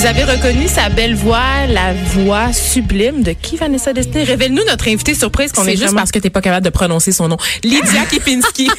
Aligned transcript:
Vous 0.00 0.06
avez 0.06 0.24
reconnu 0.24 0.66
sa 0.66 0.88
belle 0.88 1.14
voix, 1.14 1.66
la 1.68 1.92
voix 1.92 2.54
sublime 2.54 3.22
de 3.22 3.32
qui, 3.32 3.58
Vanessa 3.58 3.92
Destin? 3.92 4.24
Révèle-nous 4.24 4.64
notre 4.64 4.88
invité 4.88 5.12
surprise 5.14 5.52
qu'on 5.52 5.62
C'est 5.62 5.72
est 5.72 5.72
juste 5.72 5.82
vraiment... 5.88 5.98
parce 5.98 6.10
que 6.10 6.18
t'es 6.18 6.30
pas 6.30 6.40
capable 6.40 6.64
de 6.64 6.70
prononcer 6.70 7.12
son 7.12 7.28
nom. 7.28 7.36
Lydia 7.62 8.06
Kipinski. 8.10 8.70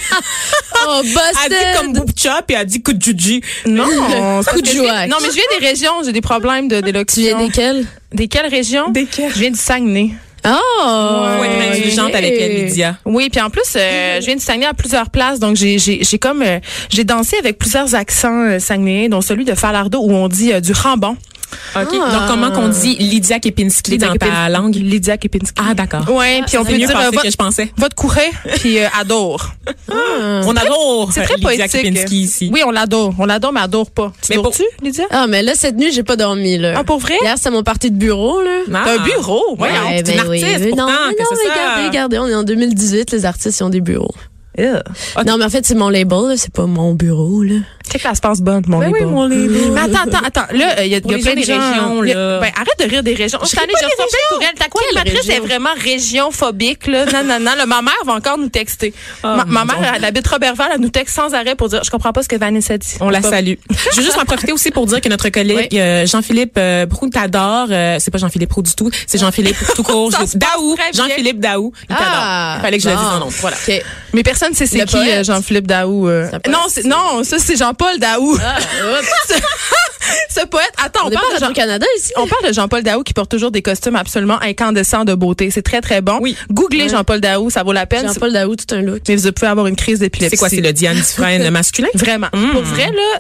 Oh, 0.84 0.90
a 0.90 1.04
dit 1.04 1.14
busted! 1.14 1.78
comme 1.78 1.94
Boupcha 1.94 2.42
puis 2.42 2.56
a 2.56 2.66
dit 2.66 2.82
Kudjuji. 2.82 3.44
Non, 3.68 3.86
joie. 3.86 5.06
Non, 5.06 5.18
mais 5.22 5.28
je 5.28 5.34
viens 5.34 5.60
des 5.60 5.64
régions, 5.68 5.92
j'ai 6.04 6.12
des 6.12 6.22
problèmes 6.22 6.68
de 6.68 6.78
Tu 6.78 6.86
d'élocution. 6.86 7.38
viens 7.38 7.46
desquels? 7.48 7.86
Des 8.12 8.28
quelles 8.28 8.50
régions? 8.50 8.90
Desquelles? 8.90 9.32
Je 9.36 9.40
viens 9.42 9.52
du 9.52 9.60
Saguenay. 9.60 10.10
Oh! 10.46 11.26
Faut 11.38 11.44
être 11.44 11.78
indulgente 11.78 12.16
avec 12.16 12.34
Lydia. 12.34 12.98
Oui, 13.06 13.30
puis 13.30 13.42
en 13.42 13.50
plus, 13.50 13.76
euh, 13.76 14.20
je 14.20 14.26
viens 14.26 14.36
du 14.36 14.42
Saguenay 14.42 14.66
à 14.66 14.74
plusieurs 14.74 15.10
places, 15.10 15.40
donc 15.40 15.56
j'ai 15.56 15.78
j'ai 15.78 16.04
j'ai 16.04 16.20
comme 16.20 16.42
euh, 16.42 16.60
j'ai 16.90 17.04
dansé 17.04 17.38
avec 17.38 17.58
plusieurs 17.58 17.96
accents 17.96 18.48
euh, 18.50 19.08
dont 19.10 19.22
celui 19.22 19.46
de 19.46 19.54
Falardeau 19.56 20.00
où 20.00 20.12
on 20.12 20.28
dit 20.28 20.54
euh, 20.54 20.60
du 20.60 20.72
rambon. 20.72 21.16
OK. 21.76 21.88
Ah. 21.94 22.12
Donc, 22.12 22.28
comment 22.28 22.52
qu'on 22.52 22.68
dit 22.70 22.96
Lydia 22.96 23.40
Kipinski 23.40 23.98
dans 23.98 24.14
ta 24.16 24.50
langue? 24.50 24.76
Lydia 24.76 25.18
Kepinski. 25.18 25.54
Ah, 25.62 25.74
d'accord. 25.74 26.10
Ouais, 26.10 26.42
puis 26.46 26.58
on 26.58 26.64
C'est 26.64 26.72
peut 26.72 26.78
mieux 26.80 26.88
dire 26.88 26.98
euh, 26.98 27.10
que 27.10 27.16
votre, 27.16 27.30
je 27.32 27.36
pensais. 27.38 27.72
votre 27.78 27.96
courret, 27.96 28.32
puis 28.60 28.80
euh, 28.80 28.88
adore. 29.00 29.52
On 29.90 30.56
adore 30.56 31.10
C'est 31.14 31.24
très 31.24 31.36
Lydia 31.36 31.66
poétique. 31.68 31.82
Kipinski 31.84 32.22
ici. 32.22 32.50
Oui, 32.54 32.62
on 32.66 32.72
l'adore. 32.72 33.14
On 33.20 33.26
l'adore, 33.26 33.54
mais 33.54 33.62
adore 33.62 33.90
pas. 33.92 34.12
Tu 34.22 34.34
Mais 34.36 34.42
pour- 34.42 34.52
tu 34.52 34.64
Lydia? 34.82 35.06
Ah, 35.12 35.28
mais 35.28 35.44
là, 35.44 35.54
cette 35.56 35.78
nuit, 35.78 35.92
j'ai 35.92 36.04
pas 36.04 36.16
dormi, 36.16 36.58
là. 36.58 36.74
Ah, 36.78 36.84
pour 36.84 37.00
vrai? 37.00 37.16
Hier, 37.22 37.36
c'était 37.38 37.52
mon 37.52 37.64
parti 37.64 37.92
de 37.92 37.98
bureau, 37.98 38.42
là. 38.42 38.60
Ah. 38.74 38.82
T'as 38.86 38.94
un 39.02 39.04
bureau? 39.04 39.56
Ouais, 39.60 39.70
c'est 40.06 40.12
une 40.14 40.18
ben 40.22 40.30
oui, 40.30 40.44
artiste, 40.44 40.60
mais 40.62 40.68
pourtant, 40.70 40.88
non, 40.88 40.94
mais 41.10 41.16
que 41.16 41.22
non, 41.22 41.28
c'est 41.32 41.48
ça. 41.48 41.54
regardez, 41.54 41.88
regardez, 41.88 42.20
on 42.20 42.28
est 42.28 42.36
en 42.36 42.44
2018, 42.44 43.12
les 43.12 43.26
artistes, 43.26 43.60
ils 43.60 43.64
ont 43.64 43.70
des 43.70 43.82
bureaux. 43.82 44.14
Yeah. 44.58 44.84
Non, 45.26 45.38
mais 45.38 45.46
en 45.46 45.50
fait, 45.50 45.66
c'est 45.66 45.76
mon 45.76 45.88
label, 45.88 46.38
c'est 46.38 46.52
pas 46.54 46.66
mon 46.66 46.94
bureau, 46.94 47.42
là. 47.42 47.56
Check 47.90 48.04
la 48.04 48.14
passe 48.14 48.42
bonne, 48.42 48.64
mon 48.68 48.80
Ben 48.80 48.90
oui, 48.92 49.02
mon. 49.04 49.28
Mais 49.28 49.80
attends, 49.82 50.04
attends, 50.08 50.26
attends. 50.26 50.54
Là, 50.56 50.84
il 50.84 50.92
y 50.92 50.96
a, 50.96 51.02
Pour 51.02 51.12
y 51.12 51.16
a 51.16 51.18
plein 51.20 51.34
de 51.34 51.40
régions, 51.40 52.02
là. 52.02 52.40
Ben, 52.40 52.52
arrête 52.56 52.80
de 52.80 52.90
rire 52.90 53.04
des 53.04 53.14
régions. 53.16 53.40
Cette 53.44 53.60
année, 53.60 53.74
pas 53.74 53.80
j'ai 53.80 54.04
reçu 54.04 54.16
courriels. 54.30 54.50
Ta 54.58 54.68
quoi, 54.68 54.82
Quelle 54.90 54.98
animatrice 55.00 55.30
est 55.30 55.40
vraiment 55.40 55.70
région 55.84 56.32
phobique, 56.32 56.88
là? 56.88 57.06
Non, 57.06 57.24
non, 57.24 57.40
non. 57.40 57.56
Là, 57.56 57.66
ma 57.66 57.82
mère 57.82 57.94
va 58.06 58.14
encore 58.14 58.38
nous 58.38 58.50
texter. 58.50 58.94
ma, 59.24 59.46
ma 59.46 59.66
mère, 59.66 59.94
elle 59.96 60.06
habite 60.06 60.28
Robertval, 60.28 60.70
elle 60.76 60.82
nous 60.82 60.90
texte 60.90 61.16
sans 61.16 61.34
arrêt 61.34 61.56
pour 61.56 61.70
dire, 61.70 61.84
je 61.84 61.90
comprends 61.92 62.14
pas 62.14 62.24
ce 62.24 62.28
que 62.30 62.36
Vanessa 62.36 62.78
dit. 62.78 62.96
On 63.02 63.10
la 63.10 63.22
salue. 63.22 63.56
Je 63.92 63.98
veux 63.98 64.04
juste 64.04 64.18
en 64.18 64.26
profiter 64.26 64.52
aussi 64.52 64.72
pour 64.72 64.86
dire 64.86 65.02
que 65.02 65.10
notre 65.10 65.30
collègue 65.30 65.76
euh, 65.78 66.06
Jean-Philippe 66.06 66.58
euh, 66.58 66.86
t'adore. 67.12 67.68
Euh, 67.72 67.98
c'est 68.00 68.12
pas 68.12 68.18
Jean-Philippe 68.18 68.50
Proux 68.50 68.62
du 68.62 68.74
tout, 68.74 68.90
c'est 69.08 69.18
Jean-Philippe 69.18 69.56
tout 69.76 69.84
court. 69.84 70.12
Je- 70.12 70.26
se 70.26 70.38
Daou. 70.38 70.76
Jean-Philippe 70.94 71.40
Daou. 71.40 71.72
Il 71.90 71.96
t'adore. 71.96 72.08
Ah, 72.14 72.56
Il 72.58 72.62
fallait 72.62 72.78
que 72.78 72.84
je 72.84 72.90
le 72.90 72.96
dise 72.96 73.04
en 73.06 73.20
nom. 73.20 73.28
Voilà. 73.30 73.58
Mais 74.14 74.24
personne 74.24 74.54
sait 74.54 74.66
c'est 74.66 74.86
qui, 74.86 74.98
euh, 74.98 75.24
Jean-Philippe 75.24 75.68
Daou. 75.68 76.08
euh? 76.08 76.28
C'est. 76.32 76.48
Non, 76.52 76.60
c'est, 76.68 76.84
non, 76.86 77.24
ça, 77.24 77.38
c'est 77.40 77.56
Jean-Paul 77.72 78.00
Daou. 78.00 78.38
Ah. 78.44 78.58
Ce 80.30 80.46
poète. 80.46 80.72
Attends, 80.84 81.08
on, 81.08 81.10
parle 81.12 81.34
de 81.34 81.40
Jean- 81.40 81.48
Radio-Canada 81.48 81.86
ici. 81.98 82.12
On 82.18 82.28
parle 82.28 82.48
de 82.48 82.54
Jean-Paul 82.54 82.84
Daou 82.84 83.04
qui 83.04 83.14
porte 83.14 83.32
toujours 83.32 83.52
des 83.52 83.62
costumes 83.62 83.96
absolument 83.96 84.42
incandescents 84.42 85.06
de 85.06 85.14
beauté. 85.14 85.52
C'est 85.52 85.62
très, 85.62 85.80
très 85.80 86.02
bon. 86.02 86.18
Oui. 86.22 86.36
Googlez 86.52 86.84
Ouais. 86.84 86.90
Jean-Paul 86.90 87.22
Daou, 87.22 87.50
ça 87.50 87.64
vaut 87.64 87.72
la 87.72 87.86
peine. 87.86 88.08
Jean-Paul 88.08 88.34
Daou, 88.34 88.56
tout 88.56 88.76
un 88.76 88.82
look. 88.82 89.02
Mais 89.08 89.16
vous 89.16 89.32
pouvez 89.32 89.48
avoir 89.48 89.68
une 89.68 89.76
crise 89.76 90.00
d'épilepsie. 90.00 90.32
C'est 90.32 90.38
quoi, 90.38 90.50
c'est 90.50 90.62
le 90.62 90.74
Diane 90.74 90.98
Dufresne 90.98 91.50
masculin? 91.50 91.88
Vraiment. 91.94 92.28
Mm. 92.34 92.52
Pour 92.52 92.64
vrai, 92.64 92.88
là, 92.88 93.20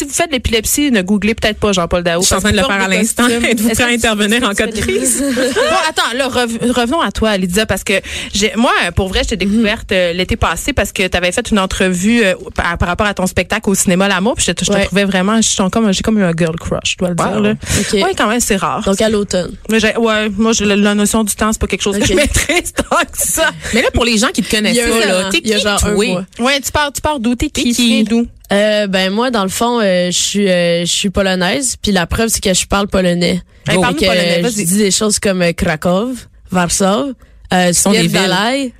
si 0.00 0.04
vous 0.06 0.12
faites 0.14 0.28
de 0.28 0.32
l'épilepsie, 0.34 0.90
ne 0.90 1.02
googlez 1.02 1.34
peut-être 1.34 1.58
pas 1.58 1.72
Jean-Paul 1.72 2.02
Daou. 2.02 2.22
Je 2.22 2.26
suis 2.26 2.34
en 2.34 2.40
train 2.40 2.52
de 2.52 2.56
le 2.56 2.62
faire 2.62 2.80
à 2.82 2.88
l'instant. 2.88 3.28
Êtes-vous 3.28 3.68
Est-ce 3.68 3.80
prêt 3.82 3.92
à 3.92 3.94
intervenir 3.94 4.42
en 4.48 4.54
cas 4.54 4.66
de 4.66 4.72
crise? 4.72 5.22
bon, 5.34 5.76
attends, 5.88 6.16
là, 6.16 6.28
rev- 6.28 6.70
revenons 6.72 7.00
à 7.00 7.10
toi, 7.12 7.36
Lydia, 7.36 7.66
parce 7.66 7.84
que 7.84 7.94
j'ai, 8.32 8.52
moi, 8.56 8.72
pour 8.96 9.08
vrai, 9.08 9.20
je 9.24 9.30
t'ai 9.30 9.36
découverte 9.36 9.92
euh, 9.92 10.12
l'été 10.12 10.36
passé 10.36 10.72
parce 10.72 10.92
que 10.92 11.06
tu 11.06 11.16
avais 11.16 11.32
fait 11.32 11.50
une 11.50 11.58
entrevue 11.58 12.22
euh, 12.24 12.34
par, 12.54 12.78
par 12.78 12.88
rapport 12.88 13.06
à 13.06 13.14
ton 13.14 13.26
spectacle 13.26 13.68
au 13.68 13.74
cinéma 13.74 14.08
L'amour, 14.08 14.34
puis 14.36 14.44
je, 14.46 14.52
te- 14.52 14.64
je 14.64 14.70
te 14.70 14.76
Ouais. 14.76 14.84
trouvais 14.86 15.04
vraiment, 15.04 15.40
suis 15.42 15.56
comme, 15.70 15.92
j'ai 15.92 16.02
comme 16.02 16.18
eu 16.18 16.24
un 16.24 16.32
girl 16.36 16.56
crush, 16.58 16.92
je 16.92 16.96
dois 16.96 17.10
le 17.10 17.14
dire. 17.14 17.30
Wow. 17.32 17.40
Là. 17.42 17.52
OK. 17.78 17.92
Ouais, 17.92 18.14
quand 18.16 18.28
même, 18.28 18.40
c'est 18.40 18.56
rare. 18.56 18.82
Donc, 18.84 19.00
à 19.00 19.08
l'automne. 19.10 19.52
Mais 19.70 19.80
j'ai- 19.80 19.96
ouais, 19.96 20.28
moi, 20.30 20.52
j'ai 20.52 20.64
la, 20.64 20.76
la 20.76 20.94
notion 20.94 21.22
du 21.24 21.34
temps, 21.34 21.52
c'est 21.52 21.60
pas 21.60 21.66
quelque 21.66 21.82
chose 21.82 21.96
Ok. 21.96 22.02
que 22.02 22.08
je 22.08 22.14
maîtrise 22.14 22.72
tant 22.72 22.96
que 22.96 23.06
ça. 23.18 23.50
Mais 23.74 23.82
là, 23.82 23.90
pour 23.92 24.04
les 24.04 24.16
gens 24.16 24.28
qui 24.28 24.42
te 24.42 24.50
connaissent 24.50 24.76
Il 24.76 24.78
y 24.78 24.80
a 24.80 24.88
pas, 24.88 25.06
là, 25.06 25.26
an. 25.26 25.30
t'es 25.30 25.40
Il 25.44 25.50
y 25.50 25.52
a 25.52 25.56
qui, 25.58 25.62
genre 25.62 25.84
un 25.84 25.94
toi? 25.94 26.24
Ouais, 26.38 26.60
tu 26.60 26.72
pars, 26.72 26.90
tu 26.92 27.00
pars 27.02 27.20
d'où? 27.20 27.34
T'es 27.34 27.50
qui? 27.50 27.74
T'es 27.74 28.02
d'où? 28.08 28.26
Euh, 28.52 28.86
ben 28.88 29.12
moi, 29.12 29.30
dans 29.30 29.44
le 29.44 29.48
fond, 29.48 29.80
euh, 29.80 30.10
je 30.10 30.18
suis 30.18 30.48
euh, 30.48 30.80
je 30.84 30.90
suis 30.92 31.10
polonaise, 31.10 31.76
puis 31.80 31.92
la 31.92 32.06
preuve 32.06 32.28
c'est 32.28 32.42
que 32.42 32.52
je 32.52 32.66
parle 32.66 32.88
polonais. 32.88 33.40
Hey, 33.68 33.74
Donc, 33.76 33.82
parle-nous 33.82 34.00
polonais, 34.00 34.44
euh, 34.44 34.48
je 34.50 34.64
dis 34.64 34.76
des 34.78 34.90
choses 34.90 35.18
comme 35.20 35.42
euh, 35.42 35.52
Krakow, 35.52 36.12
Warsaw, 36.52 37.12
euh, 37.54 37.72
sont 37.72 37.92
des 37.92 38.00
villes. 38.02 38.10
Svierdalai. 38.10 38.72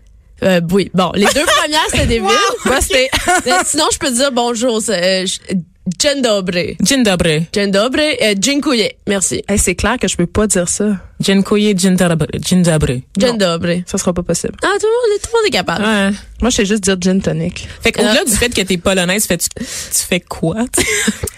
Euh, 0.42 0.60
oui, 0.72 0.90
bon, 0.94 1.12
les 1.14 1.26
deux 1.26 1.44
premières 1.44 1.86
c'était 1.90 2.06
des 2.06 2.18
villes. 2.18 2.64
Busté. 2.64 3.10
Mais 3.46 3.52
sinon, 3.64 3.84
je 3.92 3.98
peux 3.98 4.10
dire 4.10 4.32
bonjour. 4.32 4.80
c'est, 4.82 5.24
Euh, 5.24 5.26
Dzień 5.98 6.22
dobry. 6.22 6.76
Dzień 6.82 7.02
dobry. 7.04 7.46
Dzień 7.52 7.70
dobry. 7.72 8.16
Dziękuję. 8.38 8.90
Merci. 9.06 9.42
Hey, 9.48 9.58
c'est 9.58 9.74
clair 9.74 9.98
que 9.98 10.08
je 10.08 10.16
peux 10.16 10.26
pas 10.26 10.46
dire 10.46 10.68
ça. 10.68 10.84
Dobry. 11.20 13.04
Dzień 13.18 13.38
dobry. 13.38 13.84
Ça 13.86 13.98
sera 13.98 14.12
pas 14.12 14.22
possible. 14.22 14.54
Ah, 14.62 14.68
tout 14.80 14.86
le 14.86 15.12
monde, 15.12 15.20
tout 15.22 15.28
le 15.32 15.38
monde 15.38 15.46
est 15.46 15.50
capable. 15.50 15.84
Ouais. 15.84 16.10
Moi, 16.40 16.48
je 16.50 16.56
sais 16.56 16.64
juste 16.64 16.82
dire 16.84 16.96
gin 16.98 17.20
tonic. 17.20 17.68
Fait 17.82 17.92
qu'au-delà 17.92 18.24
du 18.24 18.32
fait 18.32 18.48
que 18.48 18.62
t'es 18.62 18.78
polonaise, 18.78 19.26
fais 19.26 19.36
tu, 19.36 19.48
tu 19.58 19.64
fais 20.08 20.20
quoi? 20.20 20.56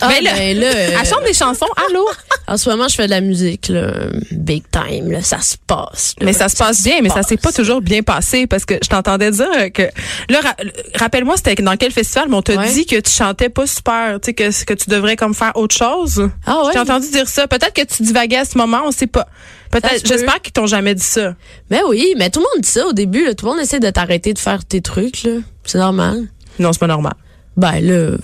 Ah, 0.05 0.09
Ben 0.09 0.25
là, 0.25 0.33
ben 0.35 0.59
là, 0.59 0.67
euh, 0.67 0.97
Elle 1.01 1.07
chante 1.09 1.23
des 1.25 1.33
chansons, 1.33 1.69
allô? 1.89 2.05
en 2.49 2.57
ce 2.57 2.69
moment, 2.69 2.89
je 2.89 2.97
fais 2.97 3.05
de 3.07 3.11
la 3.11 3.21
musique, 3.21 3.69
là, 3.69 3.93
big 4.33 4.65
time, 4.73 5.13
là, 5.13 5.23
ça 5.23 5.41
se 5.41 5.55
passe. 5.65 6.15
là. 6.19 6.27
Mais 6.27 6.33
ça 6.33 6.49
se 6.49 6.57
passe 6.57 6.83
bien, 6.83 7.01
mais 7.03 7.09
ça 7.09 7.23
s'est 7.23 7.37
pas 7.37 7.53
toujours 7.53 7.81
bien 7.81 8.03
passé 8.03 8.49
parce 8.49 8.65
que 8.65 8.75
je 8.83 8.89
t'entendais 8.89 9.31
dire 9.31 9.73
que 9.73 9.83
là, 10.29 10.41
ra- 10.41 10.57
rappelle-moi, 10.97 11.37
c'était 11.37 11.55
dans 11.63 11.77
quel 11.77 11.93
festival, 11.93 12.27
mais 12.31 12.35
on 12.37 12.43
t'a 12.43 12.55
Ouais. 12.57 12.73
dit 12.73 12.85
que 12.85 12.99
tu 12.99 13.11
chantais 13.13 13.49
pas 13.49 13.67
super, 13.69 14.19
tu 14.21 14.27
sais, 14.27 14.35
que, 14.35 14.65
que 14.65 14.75
tu 14.75 14.91
devrais 14.91 15.15
comme 15.15 15.35
faire 15.35 15.53
autre 15.55 15.77
chose. 15.77 16.29
Ah 16.47 16.63
ouais? 16.63 16.65
Je 16.69 16.73
t'ai 16.73 16.79
entendu 16.81 17.09
dire 17.11 17.29
ça. 17.29 17.47
Peut-être 17.47 17.73
que 17.75 17.85
tu 17.85 18.03
divaguais 18.03 18.39
à 18.39 18.45
ce 18.45 18.59
moment, 18.59 18.81
on 18.85 18.91
sait 18.91 19.07
pas. 19.07 19.29
Peut-être, 19.73 20.07
j'espère 20.07 20.41
qu'ils 20.41 20.53
t'ont 20.53 20.67
jamais 20.67 20.95
dit 20.95 21.03
ça. 21.03 21.35
Mais 21.71 21.81
oui, 21.89 22.15
mais 22.17 22.31
tout 22.31 22.39
le 22.39 22.45
monde 22.45 22.63
dit 22.63 22.69
ça 22.69 22.87
au 22.87 22.93
début, 22.93 23.25
là. 23.25 23.35
Tout 23.35 23.47
le 23.47 23.53
monde 23.53 23.61
essaie 23.61 23.81
de 23.81 23.91
t'arrêter 23.91 24.33
de 24.35 24.39
faire 24.39 24.65
tes 24.65 24.81
trucs, 24.81 25.25
là. 25.25 25.39
C'est 25.65 25.79
normal. 25.79 26.29
Non, 26.59 26.73
c'est 26.73 26.79
pas 26.79 26.87
normal. 26.87 27.15
Ben 27.57 27.81
là, 27.81 28.17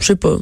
je 0.00 0.06
sais 0.06 0.16
pas. 0.16 0.36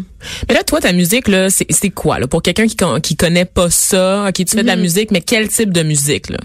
Mais 0.48 0.54
là, 0.54 0.62
toi, 0.62 0.80
ta 0.80 0.92
musique, 0.92 1.28
là, 1.28 1.50
c'est 1.50 1.66
c'est 1.70 1.90
quoi, 1.90 2.18
là? 2.18 2.26
Pour 2.26 2.42
quelqu'un 2.42 2.66
qui, 2.66 2.76
qui 3.02 3.16
connaît 3.16 3.44
pas 3.46 3.70
ça, 3.70 4.26
ok, 4.28 4.34
tu 4.34 4.44
fais 4.46 4.62
de 4.62 4.66
la 4.68 4.76
musique, 4.76 5.10
mais 5.10 5.20
quel 5.22 5.48
type 5.48 5.72
de 5.72 5.82
musique, 5.82 6.28
là? 6.28 6.38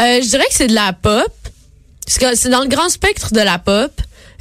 Euh, 0.00 0.20
je 0.22 0.28
dirais 0.28 0.46
que 0.48 0.54
c'est 0.54 0.68
de 0.68 0.74
la 0.74 0.92
pop. 0.92 1.32
Parce 2.06 2.18
que 2.18 2.36
c'est 2.36 2.48
dans 2.48 2.62
le 2.62 2.68
grand 2.68 2.88
spectre 2.88 3.32
de 3.32 3.40
la 3.40 3.58
pop. 3.58 3.92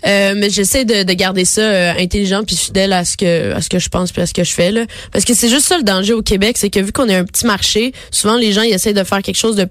Euh, 0.06 0.34
mais 0.36 0.50
j'essaie 0.50 0.86
de, 0.86 1.04
de 1.04 1.14
garder 1.14 1.46
ça 1.46 1.62
euh, 1.62 1.94
intelligent 1.98 2.44
puis 2.44 2.56
fidèle 2.56 2.94
à 2.94 3.06
ce 3.06 3.18
que 3.18 3.54
à 3.54 3.62
ce 3.62 3.70
que 3.70 3.80
je 3.80 3.90
pense 3.90 4.12
puis 4.12 4.22
à 4.22 4.26
ce 4.26 4.34
que 4.34 4.44
je 4.44 4.54
fais 4.54 4.72
là. 4.72 4.86
Parce 5.12 5.26
que 5.26 5.34
c'est 5.34 5.50
juste 5.50 5.68
ça 5.68 5.78
le 5.78 5.84
danger 5.84 6.14
au 6.14 6.24
Québec 6.24 6.58
c'est 6.58 6.70
que 6.70 6.80
vu 6.80 6.92
qu'on 6.92 7.08
est 7.08 7.16
un 7.16 7.26
petit 7.26 7.46
marché 7.46 7.94
souvent 8.10 8.36
les 8.36 8.52
gens 8.52 8.64
ils 8.64 8.74
essaient 8.74 8.94
de 8.94 9.04
faire 9.04 9.22
quelque 9.22 9.38
chose 9.38 9.56
de 9.56 9.68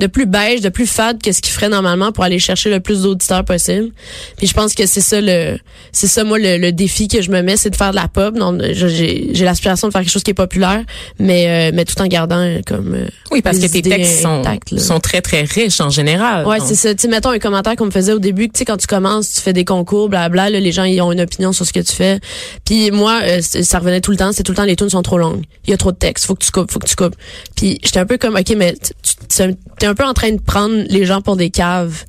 de 0.00 0.06
plus 0.06 0.26
beige, 0.26 0.60
de 0.60 0.68
plus 0.68 0.86
fade 0.86 1.22
que 1.22 1.32
ce 1.32 1.40
qu'ils 1.40 1.52
feraient 1.52 1.68
normalement 1.68 2.12
pour 2.12 2.24
aller 2.24 2.38
chercher 2.38 2.70
le 2.70 2.80
plus 2.80 3.02
d'auditeurs 3.02 3.44
possible. 3.44 3.90
Puis 4.36 4.46
je 4.46 4.54
pense 4.54 4.74
que 4.74 4.86
c'est 4.86 5.00
ça 5.00 5.20
le 5.20 5.58
c'est 5.92 6.06
ça 6.06 6.24
moi 6.24 6.38
le, 6.38 6.56
le 6.58 6.72
défi 6.72 7.08
que 7.08 7.20
je 7.22 7.30
me 7.30 7.42
mets, 7.42 7.56
c'est 7.56 7.70
de 7.70 7.76
faire 7.76 7.90
de 7.90 7.96
la 7.96 8.08
pop. 8.08 8.34
Je- 8.72 8.88
j'ai 8.88 9.28
j'ai 9.32 9.44
l'aspiration 9.44 9.88
de 9.88 9.92
faire 9.92 10.02
quelque 10.02 10.10
chose 10.12 10.22
qui 10.22 10.30
est 10.30 10.34
populaire, 10.34 10.82
mais 11.18 11.70
euh, 11.70 11.70
mais 11.74 11.84
tout 11.84 12.00
en 12.00 12.06
gardant 12.06 12.38
euh, 12.38 12.60
comme 12.66 12.94
euh, 12.94 13.06
Oui, 13.30 13.42
parce 13.42 13.58
que 13.58 13.66
tes 13.66 13.82
textes 13.82 14.22
sont, 14.22 14.40
intactes, 14.40 14.78
sont 14.78 15.00
très, 15.00 15.20
très 15.20 15.42
riches 15.42 15.80
en 15.80 15.90
général. 15.90 16.46
Ouais, 16.46 16.58
Donc, 16.58 16.68
c'est 16.68 16.74
ça. 16.74 16.94
Tu 16.94 17.02
sais, 17.02 17.08
mettons 17.08 17.30
un 17.30 17.38
commentaire 17.38 17.76
qu'on 17.76 17.86
me 17.86 17.90
faisait 17.90 18.12
au 18.12 18.18
début, 18.18 18.48
que 18.48 18.52
tu 18.54 18.58
sais, 18.60 18.64
quand 18.64 18.76
tu 18.76 18.86
commences, 18.86 19.32
tu 19.32 19.40
fais 19.40 19.52
des 19.52 19.64
concours, 19.64 20.08
blabla, 20.08 20.50
là, 20.50 20.60
les 20.60 20.72
gens, 20.72 20.84
ils 20.84 21.00
ont 21.00 21.12
une 21.12 21.20
opinion 21.20 21.52
sur 21.52 21.66
ce 21.66 21.72
que 21.72 21.80
tu 21.80 21.92
fais. 21.92 22.20
Puis 22.64 22.90
moi, 22.90 23.20
euh, 23.22 23.40
ça 23.42 23.78
revenait 23.78 24.00
tout 24.00 24.10
le 24.10 24.16
temps, 24.16 24.32
c'est 24.32 24.42
tout 24.42 24.52
le 24.52 24.56
temps, 24.56 24.64
les 24.64 24.76
tunes 24.76 24.90
sont 24.90 25.02
trop 25.02 25.18
longues. 25.18 25.42
Il 25.66 25.70
y 25.70 25.74
a 25.74 25.76
trop 25.76 25.92
de 25.92 25.96
texte, 25.96 26.26
faut 26.26 26.34
que 26.34 26.44
tu 26.44 26.50
coupes, 26.50 26.70
faut 26.70 26.78
que 26.78 26.86
tu 26.88 26.96
coupes. 26.96 27.16
Puis 27.56 27.78
j'étais 27.82 27.98
un 28.00 28.06
peu 28.06 28.18
comme, 28.18 28.36
OK, 28.36 28.54
mais 28.56 28.72
tu- 28.74 28.92
tu 29.28 29.42
t'es 29.82 29.88
un 29.88 29.94
peu 29.96 30.04
en 30.04 30.14
train 30.14 30.30
de 30.30 30.40
prendre 30.40 30.84
les 30.88 31.04
gens 31.06 31.20
pour 31.22 31.34
des 31.36 31.50
caves. 31.50 32.04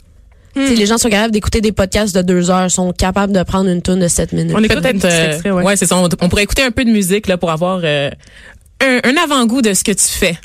Sais, 0.55 0.75
les 0.75 0.85
gens 0.85 0.99
sont 0.99 1.09
capables 1.09 1.31
d'écouter 1.33 1.59
des 1.59 1.71
podcasts 1.71 2.15
de 2.15 2.21
deux 2.21 2.51
heures, 2.51 2.69
sont 2.69 2.93
capables 2.93 3.33
de 3.33 3.41
prendre 3.41 3.67
une 3.67 3.81
tune 3.81 3.99
de 3.99 4.07
sept 4.07 4.31
minutes. 4.31 4.53
On 4.55 4.63
écoute 4.63 4.77
un 4.77 4.81
Peut-être, 4.81 5.05
euh, 5.05 5.31
extrait, 5.31 5.49
ouais, 5.49 5.63
ouais. 5.63 5.75
c'est 5.75 5.87
ça. 5.87 5.97
On, 5.97 6.07
on 6.21 6.29
pourrait 6.29 6.43
écouter 6.43 6.61
un 6.61 6.69
peu 6.69 6.85
de 6.85 6.91
musique 6.91 7.25
là 7.25 7.39
pour 7.39 7.49
avoir 7.49 7.79
euh, 7.83 8.11
un, 8.79 8.99
un 9.03 9.15
avant-goût 9.23 9.63
de 9.63 9.73
ce 9.73 9.83
que 9.83 9.91
tu 9.91 10.07
fais. 10.07 10.37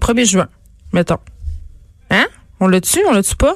1er 0.00 0.24
juin. 0.24 0.48
Mettons. 0.94 1.18
Hein? 2.10 2.24
On 2.60 2.68
l'a 2.68 2.80
tu 2.80 3.00
On 3.06 3.12
l'a 3.12 3.22
tu 3.22 3.36
pas? 3.36 3.54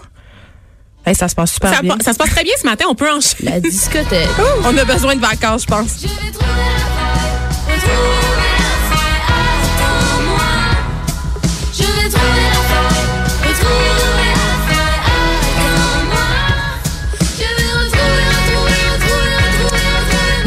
Hey, 1.06 1.14
ça 1.14 1.28
se 1.28 1.34
passe 1.34 1.52
super 1.54 1.74
Ça, 1.74 1.80
bien. 1.80 1.96
pa- 1.96 2.04
ça 2.04 2.12
se 2.12 2.18
passe 2.18 2.28
très 2.32 2.44
bien 2.44 2.52
ce 2.60 2.66
matin. 2.66 2.84
On 2.90 2.94
peut 2.94 3.10
enchaîner. 3.10 3.50
La 3.52 3.60
discothèque. 3.60 4.28
On 4.64 4.76
a 4.76 4.84
besoin 4.84 5.16
de 5.16 5.20
vacances, 5.22 5.62
je 5.62 5.66
pense. 5.66 6.04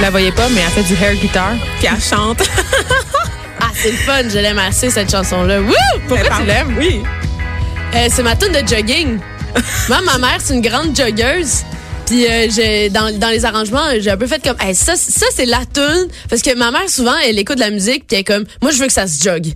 La 0.03 0.09
voyez 0.09 0.33
pas, 0.33 0.49
mais 0.49 0.59
elle 0.59 0.83
fait 0.83 0.93
du 0.93 1.01
air 1.01 1.15
guitar. 1.15 1.53
Puis 1.79 1.87
elle 1.89 2.01
chante. 2.01 2.43
Ah, 3.61 3.69
c'est 3.73 3.91
le 3.91 3.97
fun. 3.97 4.23
Je 4.27 4.39
l'aime 4.39 4.59
assez, 4.59 4.89
cette 4.89 5.09
chanson-là. 5.09 5.61
Wouh! 5.61 5.73
Pourquoi 6.09 6.37
tu 6.37 6.45
l'aimes? 6.45 6.75
Oui. 6.77 7.01
Euh, 7.95 8.07
c'est 8.09 8.23
ma 8.23 8.35
tune 8.35 8.51
de 8.51 8.67
jogging. 8.67 9.19
Moi, 9.87 10.01
ma 10.01 10.17
mère, 10.17 10.39
c'est 10.39 10.55
une 10.55 10.61
grande 10.61 10.93
joggeuse. 10.93 11.63
Puis 12.13 12.27
euh, 12.27 12.47
j'ai 12.55 12.91
dans, 12.91 13.11
dans 13.17 13.29
les 13.29 13.43
arrangements, 13.43 13.81
j'ai 13.97 14.11
un 14.11 14.17
peu 14.17 14.27
fait 14.27 14.39
comme 14.43 14.55
hey, 14.59 14.75
ça 14.75 14.95
ça 14.95 15.25
c'est 15.33 15.47
la 15.47 15.61
tune 15.73 16.07
parce 16.29 16.43
que 16.43 16.55
ma 16.55 16.69
mère 16.69 16.87
souvent 16.87 17.15
elle 17.27 17.39
écoute 17.39 17.55
de 17.55 17.61
la 17.61 17.71
musique 17.71 18.05
puis 18.05 18.13
elle 18.15 18.19
est 18.19 18.23
comme 18.23 18.43
moi 18.61 18.69
je 18.69 18.77
veux 18.77 18.85
que 18.85 18.93
ça 18.93 19.07
se 19.07 19.23
jogue. 19.23 19.47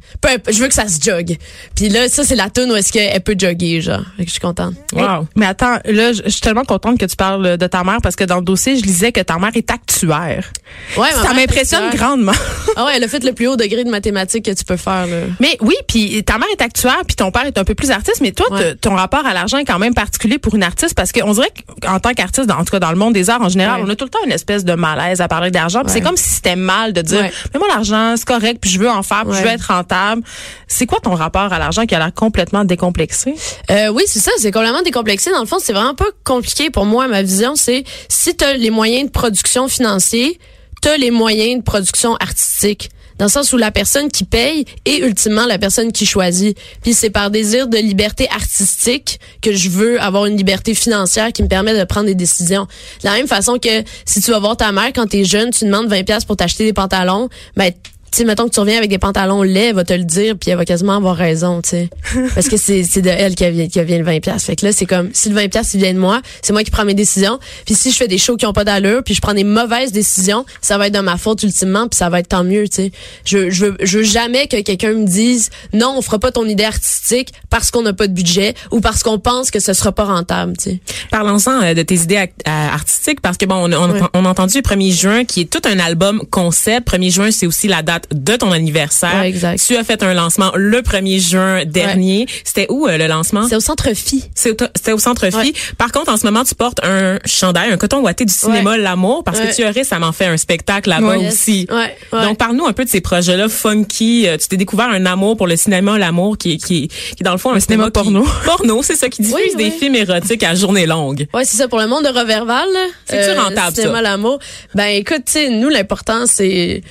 Je 0.49 0.59
veux 0.59 0.67
que 0.67 0.73
ça 0.73 0.87
se 0.87 0.99
jogue. 0.99 1.37
Puis 1.75 1.89
là 1.89 2.09
ça 2.09 2.23
c'est 2.23 2.33
la 2.33 2.49
tune 2.49 2.71
où 2.71 2.75
est-ce 2.75 2.91
qu'elle 2.91 3.21
peut 3.21 3.35
jogger 3.37 3.81
genre. 3.81 4.01
Fait 4.17 4.23
que 4.23 4.29
je 4.29 4.31
suis 4.31 4.39
contente. 4.39 4.73
Wow. 4.93 5.27
Mais 5.35 5.45
attends, 5.45 5.77
là, 5.85 6.13
je 6.13 6.27
suis 6.29 6.41
tellement 6.41 6.63
contente 6.63 6.97
que 6.99 7.05
tu 7.05 7.15
parles 7.15 7.57
de 7.57 7.67
ta 7.67 7.83
mère 7.83 7.99
parce 8.01 8.15
que 8.15 8.23
dans 8.23 8.37
le 8.37 8.41
dossier, 8.41 8.75
je 8.75 8.81
lisais 8.81 9.11
que 9.11 9.21
ta 9.21 9.37
mère 9.37 9.51
est 9.53 9.69
actuaire. 9.69 10.51
Ouais, 10.97 11.09
ma 11.15 11.21
Ça 11.21 11.33
m'impressionne 11.35 11.91
grandement. 11.93 12.31
Ah 12.75 12.85
ouais, 12.85 12.93
elle 12.95 13.03
a 13.03 13.07
fait 13.07 13.23
le 13.23 13.33
plus 13.33 13.47
haut 13.47 13.55
degré 13.55 13.83
de 13.83 13.89
mathématiques 13.91 14.45
que 14.45 14.51
tu 14.51 14.63
peux 14.63 14.77
faire 14.77 15.05
là. 15.05 15.17
Mais 15.39 15.57
oui, 15.61 15.75
puis 15.87 16.23
ta 16.23 16.39
mère 16.39 16.47
est 16.51 16.61
actuaire, 16.63 17.01
puis 17.05 17.15
ton 17.15 17.29
père 17.29 17.45
est 17.45 17.57
un 17.59 17.63
peu 17.63 17.75
plus 17.75 17.91
artiste, 17.91 18.21
mais 18.21 18.31
toi, 18.31 18.47
Ouais. 18.51 18.73
ton 18.75 18.95
rapport 18.95 19.25
à 19.25 19.33
l'argent 19.35 19.57
est 19.59 19.65
quand 19.65 19.77
même 19.79 19.93
particulier 19.93 20.39
pour 20.39 20.55
une 20.55 20.63
artiste 20.63 20.95
parce 20.95 21.11
qu'on 21.11 21.33
dirait 21.33 21.51
qu'en 21.81 21.99
tant 21.99 22.13
qu'artiste, 22.13 22.46
dans- 22.47 22.55
en 22.55 22.63
tout 22.65 22.71
cas 22.71 22.79
dans 22.79 22.89
le 22.91 22.97
monde 22.97 23.13
des 23.13 23.29
arts 23.29 23.41
en 23.41 23.49
général, 23.49 23.81
Ouais. 23.81 23.85
on 23.87 23.89
a 23.91 23.95
tout 23.95 24.05
le 24.05 24.09
temps 24.09 24.19
une 24.25 24.31
espèce 24.31 24.65
de 24.65 24.73
malaise 24.73 25.21
à 25.21 25.27
parler 25.27 25.51
d'argent. 25.51 25.79
Ouais. 25.83 25.89
c'est 25.89 26.01
comme 26.01 26.17
si 26.17 26.29
c'était 26.29 26.55
mal 26.55 26.93
de 26.93 27.01
dire, 27.01 27.21
mais 27.53 27.59
moi 27.59 27.67
l'argent 27.67 28.15
c'est 28.17 28.25
correct, 28.27 28.57
puis 28.61 28.71
je 28.71 28.79
veux 28.79 28.89
en 28.89 29.03
faire, 29.03 29.23
puis 29.25 29.37
je 29.37 29.43
veux 29.43 29.49
être 29.49 29.67
rentable. 29.67 30.23
C'est 30.67 30.85
quoi 30.85 30.99
ton 30.99 31.13
rapport 31.13 31.53
à 31.53 31.59
l'argent 31.59 31.85
qui 31.85 31.93
a 31.95 31.99
l'air 31.99 32.13
complètement 32.13 32.63
décomplexé? 32.65 33.35
Euh, 33.69 33.89
oui, 33.89 34.03
c'est 34.07 34.19
ça, 34.19 34.31
c'est 34.39 34.51
complètement 34.51 34.81
décomplexé. 34.81 35.31
Dans 35.31 35.41
le 35.41 35.45
fond, 35.45 35.57
c'est 35.59 35.73
vraiment 35.73 35.95
pas 35.95 36.05
compliqué 36.23 36.69
pour 36.69 36.85
moi. 36.85 37.07
Ma 37.07 37.21
vision, 37.21 37.55
c'est 37.55 37.83
si 38.09 38.35
tu 38.35 38.43
as 38.43 38.53
les 38.53 38.69
moyens 38.69 39.07
de 39.07 39.11
production 39.11 39.67
financiers, 39.67 40.39
tu 40.81 40.89
as 40.89 40.97
les 40.97 41.11
moyens 41.11 41.59
de 41.59 41.63
production 41.63 42.15
artistique. 42.17 42.89
Dans 43.17 43.25
le 43.25 43.31
sens 43.31 43.51
où 43.53 43.57
la 43.57 43.71
personne 43.71 44.09
qui 44.09 44.23
paye 44.23 44.65
est 44.85 44.97
ultimement 44.97 45.45
la 45.45 45.57
personne 45.57 45.91
qui 45.91 46.05
choisit. 46.05 46.57
Puis 46.81 46.93
c'est 46.93 47.09
par 47.09 47.31
désir 47.31 47.67
de 47.67 47.77
liberté 47.77 48.27
artistique 48.29 49.19
que 49.41 49.53
je 49.53 49.69
veux 49.69 49.99
avoir 50.01 50.25
une 50.25 50.37
liberté 50.37 50.73
financière 50.73 51.31
qui 51.33 51.43
me 51.43 51.47
permet 51.47 51.77
de 51.77 51.83
prendre 51.83 52.05
des 52.05 52.15
décisions. 52.15 52.67
De 53.01 53.07
la 53.07 53.13
même 53.13 53.27
façon 53.27 53.57
que 53.57 53.83
si 54.05 54.21
tu 54.21 54.31
vas 54.31 54.39
voir 54.39 54.57
ta 54.57 54.71
mère 54.71 54.91
quand 54.93 55.07
t'es 55.07 55.23
jeune, 55.23 55.49
tu 55.51 55.65
demandes 55.65 55.87
20 55.87 56.03
pièces 56.03 56.25
pour 56.25 56.37
t'acheter 56.37 56.65
des 56.65 56.73
pantalons, 56.73 57.29
ben 57.55 57.71
tu 58.11 58.19
sais, 58.19 58.23
mettons 58.25 58.47
que 58.47 58.53
tu 58.53 58.59
reviens 58.59 58.77
avec 58.77 58.89
des 58.89 58.97
pantalons 58.97 59.43
laids, 59.43 59.67
elle 59.69 59.75
va 59.75 59.83
te 59.83 59.93
le 59.93 60.03
dire, 60.03 60.35
puis 60.39 60.49
elle 60.51 60.57
va 60.57 60.65
quasiment 60.65 60.95
avoir 60.95 61.15
raison, 61.15 61.61
tu 61.61 61.69
sais. 61.69 61.89
Parce 62.35 62.47
que 62.47 62.57
c'est, 62.57 62.83
c'est 62.83 63.01
de 63.01 63.09
elle 63.09 63.35
qui 63.35 63.49
vient, 63.49 63.67
qui 63.67 63.81
vient 63.83 63.97
le 63.97 64.03
20 64.03 64.19
pièces. 64.21 64.43
Fait 64.45 64.55
que 64.55 64.65
là, 64.65 64.71
c'est 64.71 64.85
comme, 64.85 65.09
si 65.13 65.29
le 65.29 65.35
20 65.35 65.49
pièces 65.49 65.73
il 65.73 65.81
vient 65.81 65.93
de 65.93 65.99
moi, 65.99 66.21
c'est 66.41 66.53
moi 66.53 66.63
qui 66.63 66.71
prends 66.71 66.85
mes 66.85 66.93
décisions. 66.93 67.39
Puis 67.65 67.75
si 67.75 67.91
je 67.91 67.97
fais 67.97 68.07
des 68.07 68.17
shows 68.17 68.37
qui 68.37 68.45
ont 68.45 68.53
pas 68.53 68.63
d'allure, 68.63 69.03
puis 69.03 69.13
je 69.13 69.21
prends 69.21 69.33
des 69.33 69.43
mauvaises 69.43 69.91
décisions, 69.91 70.45
ça 70.61 70.77
va 70.77 70.87
être 70.87 70.93
de 70.93 70.99
ma 70.99 71.17
faute 71.17 71.43
ultimement, 71.43 71.87
puis 71.87 71.97
ça 71.97 72.09
va 72.09 72.19
être 72.19 72.29
tant 72.29 72.43
mieux, 72.43 72.67
tu 72.67 72.75
sais. 72.75 72.91
Je, 73.25 73.49
je, 73.49 73.65
veux, 73.65 73.77
je 73.81 73.97
veux 73.99 74.03
jamais 74.03 74.47
que 74.47 74.61
quelqu'un 74.61 74.93
me 74.93 75.05
dise, 75.05 75.49
non, 75.73 75.95
on 75.97 76.01
fera 76.01 76.19
pas 76.19 76.31
ton 76.31 76.45
idée 76.45 76.63
artistique 76.65 77.29
parce 77.49 77.71
qu'on 77.71 77.81
n'a 77.81 77.93
pas 77.93 78.07
de 78.07 78.13
budget 78.13 78.53
ou 78.71 78.79
parce 78.79 79.03
qu'on 79.03 79.19
pense 79.19 79.51
que 79.51 79.59
ce 79.59 79.73
sera 79.73 79.91
pas 79.91 80.05
rentable, 80.05 80.55
tu 80.57 80.71
sais. 80.71 80.79
Parlons-en 81.11 81.61
euh, 81.61 81.73
de 81.73 81.81
tes 81.81 81.95
idées 81.95 82.17
euh, 82.17 82.23
artistiques 82.45 83.21
parce 83.21 83.37
que 83.37 83.45
bon, 83.45 83.55
on, 83.55 83.73
on, 83.73 83.87
Ouais. 83.87 84.01
on 84.13 84.25
a 84.25 84.29
entendu 84.29 84.57
le 84.57 84.61
1er 84.61 84.91
juin 84.91 85.25
qui 85.25 85.41
est 85.41 85.45
tout 85.49 85.61
un 85.65 85.79
album 85.79 86.21
concept. 86.29 86.91
1er 86.91 87.11
juin, 87.11 87.31
c'est 87.31 87.47
aussi 87.47 87.67
la 87.67 87.81
date 87.81 87.96
de 88.11 88.35
ton 88.35 88.51
anniversaire. 88.51 89.19
Ouais, 89.21 89.29
exact. 89.29 89.61
Tu 89.65 89.75
as 89.75 89.83
fait 89.83 90.03
un 90.03 90.13
lancement 90.13 90.51
le 90.55 90.81
1er 90.81 91.19
juin 91.29 91.65
dernier. 91.65 92.27
C'était 92.43 92.67
où 92.69 92.87
euh, 92.87 92.97
le 92.97 93.07
lancement? 93.07 93.47
C'est 93.47 93.55
au 93.55 93.59
centre 93.59 93.93
Phi. 93.93 94.23
C'était 94.35 94.91
au 94.91 94.99
Centre 94.99 95.29
Phi. 95.29 95.35
Ouais. 95.35 95.53
Par 95.77 95.91
contre, 95.91 96.11
en 96.11 96.17
ce 96.17 96.25
moment, 96.25 96.43
tu 96.43 96.55
portes 96.55 96.79
un 96.83 97.19
chandail, 97.25 97.71
un 97.71 97.77
coton 97.77 97.99
ouaté 97.99 98.25
du 98.25 98.33
cinéma 98.33 98.77
L'Amour 98.77 99.23
parce 99.23 99.39
que 99.39 99.55
tu 99.55 99.63
as 99.63 99.71
récemment 99.71 100.11
fait 100.11 100.25
un 100.25 100.37
spectacle 100.37 100.89
là-bas 100.89 101.17
aussi. 101.17 101.67
Donc, 102.11 102.37
parle-nous 102.37 102.65
un 102.65 102.73
peu 102.73 102.83
de 102.85 102.89
ces 102.89 103.01
projets-là 103.01 103.49
funky. 103.49 104.27
Euh, 104.27 104.37
Tu 104.37 104.47
t'es 104.47 104.57
découvert 104.57 104.89
un 104.89 105.05
amour 105.05 105.37
pour 105.37 105.47
le 105.47 105.55
cinéma 105.55 105.97
L'Amour 105.97 106.37
qui, 106.37 106.53
est- 106.53 106.57
qui, 106.57 106.83
est- 106.83 106.87
qui 106.87 107.17
est 107.21 107.23
dans 107.23 107.31
le 107.31 107.37
fond 107.37 107.51
un 107.51 107.59
cinéma 107.59 107.85
cinéma 107.85 107.91
porno. 107.91 108.23
Qui, 108.23 108.29
porno, 108.45 108.83
c'est 108.83 108.95
ça, 108.95 109.09
qui 109.09 109.21
diffuse 109.21 109.35
Oui, 109.35 109.63
des 109.63 109.71
films 109.71 109.95
érotiques 109.95 110.43
à 110.43 110.55
journée 110.55 110.85
longue. 110.85 111.27
Ouais, 111.33 111.45
c'est 111.45 111.57
ça 111.57 111.67
pour 111.67 111.79
le 111.79 111.87
monde 111.87 112.03
de 112.03 112.09
Reverval. 112.09 112.67
C'est-tu 113.05 113.37
rentable, 113.37 113.75
cinéma 113.75 113.95
ça? 113.95 114.01
l'amour? 114.01 114.39
Ben 114.75 114.87
écoute, 114.87 115.23
nous 115.51 115.69
l'important 115.69 116.25
c'est 116.25 116.81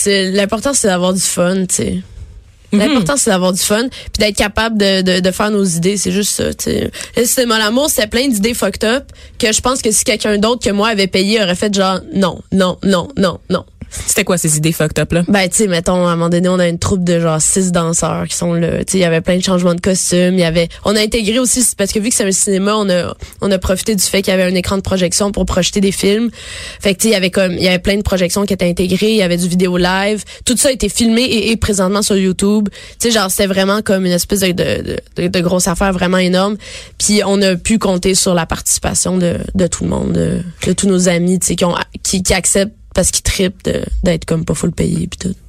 c'est 0.00 0.30
l'important 0.30 0.72
c'est 0.74 0.86
d'avoir 0.86 1.12
du 1.12 1.20
fun, 1.20 1.66
tu 1.66 1.74
sais. 1.74 2.02
Mhm. 2.72 2.80
L'important 2.80 3.16
c'est 3.16 3.30
d'avoir 3.30 3.52
du 3.52 3.62
fun 3.62 3.88
puis 3.88 4.18
d'être 4.18 4.36
capable 4.36 4.76
de, 4.78 5.02
de, 5.02 5.20
de 5.20 5.30
faire 5.30 5.50
nos 5.50 5.64
idées, 5.64 5.96
c'est 5.96 6.12
juste 6.12 6.32
ça. 6.32 6.44
Le 7.16 7.24
cinéma 7.24 7.58
l'amour, 7.58 7.88
c'est 7.90 8.06
plein 8.08 8.28
d'idées 8.28 8.54
fucked 8.54 8.84
up 8.84 9.04
que 9.38 9.52
je 9.52 9.60
pense 9.60 9.80
que 9.82 9.90
si 9.90 10.04
quelqu'un 10.04 10.38
d'autre 10.38 10.64
que 10.64 10.70
moi 10.72 10.88
avait 10.88 11.06
payé 11.06 11.42
aurait 11.42 11.54
fait 11.54 11.74
genre 11.74 12.00
non, 12.14 12.40
non, 12.52 12.78
non, 12.82 13.08
non, 13.16 13.38
non. 13.48 13.64
C'était 13.90 14.24
quoi 14.24 14.36
ces 14.36 14.58
idées 14.58 14.72
fucked 14.72 14.98
up 14.98 15.12
là? 15.12 15.22
Ben, 15.28 15.48
tu 15.48 15.56
sais, 15.56 15.66
mettons, 15.66 16.06
à 16.06 16.10
un 16.10 16.16
moment 16.16 16.28
donné, 16.28 16.46
on 16.50 16.58
a 16.58 16.68
une 16.68 16.78
troupe 16.78 17.04
de 17.04 17.20
genre 17.20 17.40
six 17.40 17.72
danseurs 17.72 18.28
qui 18.28 18.36
sont 18.36 18.52
là. 18.52 18.84
Tu 18.84 18.92
sais, 18.92 18.98
il 18.98 19.00
y 19.00 19.04
avait 19.04 19.22
plein 19.22 19.38
de 19.38 19.42
changements 19.42 19.74
de 19.74 19.80
costumes. 19.80 20.34
Il 20.34 20.40
y 20.40 20.44
avait, 20.44 20.68
on 20.84 20.94
a 20.94 21.00
intégré 21.00 21.38
aussi, 21.38 21.64
parce 21.74 21.90
que 21.92 21.98
vu 21.98 22.10
que 22.10 22.14
c'est 22.14 22.26
un 22.26 22.30
cinéma, 22.30 22.74
on 22.76 22.90
a, 22.90 23.16
on 23.40 23.50
a 23.50 23.58
profité 23.58 23.94
du 23.94 24.02
fait 24.02 24.20
qu'il 24.20 24.30
y 24.30 24.34
avait 24.34 24.42
un 24.42 24.54
écran 24.54 24.76
de 24.76 24.82
projection 24.82 25.32
pour 25.32 25.46
projeter 25.46 25.80
des 25.80 25.90
films. 25.92 26.28
Fait 26.80 26.94
que, 26.94 26.98
tu 27.00 27.04
sais, 27.04 27.08
il 27.08 27.12
y 27.12 27.16
avait 27.16 27.30
comme, 27.30 27.52
il 27.52 27.62
y 27.62 27.68
avait 27.68 27.78
plein 27.78 27.96
de 27.96 28.02
projections 28.02 28.44
qui 28.44 28.52
étaient 28.52 28.68
intégrées. 28.68 29.12
Il 29.12 29.16
y 29.16 29.22
avait 29.22 29.38
du 29.38 29.48
vidéo 29.48 29.78
live. 29.78 30.22
Tout 30.44 30.56
ça 30.58 30.68
a 30.68 30.72
été 30.72 30.90
filmé 30.90 31.22
et 31.22 31.56
présentement 31.56 32.02
sur 32.02 32.16
YouTube. 32.16 32.57
Tu 32.98 33.10
sais, 33.10 33.18
c'était 33.28 33.46
vraiment 33.46 33.82
comme 33.82 34.06
une 34.06 34.12
espèce 34.12 34.40
de, 34.40 35.40
grosse 35.40 35.68
affaire 35.68 35.92
vraiment 35.92 36.18
énorme. 36.18 36.56
Puis 36.98 37.22
on 37.24 37.40
a 37.42 37.56
pu 37.56 37.78
compter 37.78 38.14
sur 38.14 38.34
la 38.34 38.46
participation 38.46 39.18
de, 39.18 39.38
tout 39.70 39.84
le 39.84 39.90
monde, 39.90 40.12
de, 40.12 40.72
tous 40.72 40.86
nos 40.86 41.08
amis, 41.08 41.38
qui 41.38 42.34
acceptent 42.34 42.74
parce 42.94 43.10
qu'ils 43.10 43.22
trippent 43.22 43.64
de- 43.64 43.84
d'être 44.02 44.24
comme 44.24 44.44
pas 44.44 44.54
full 44.54 44.72
payé. 44.72 45.08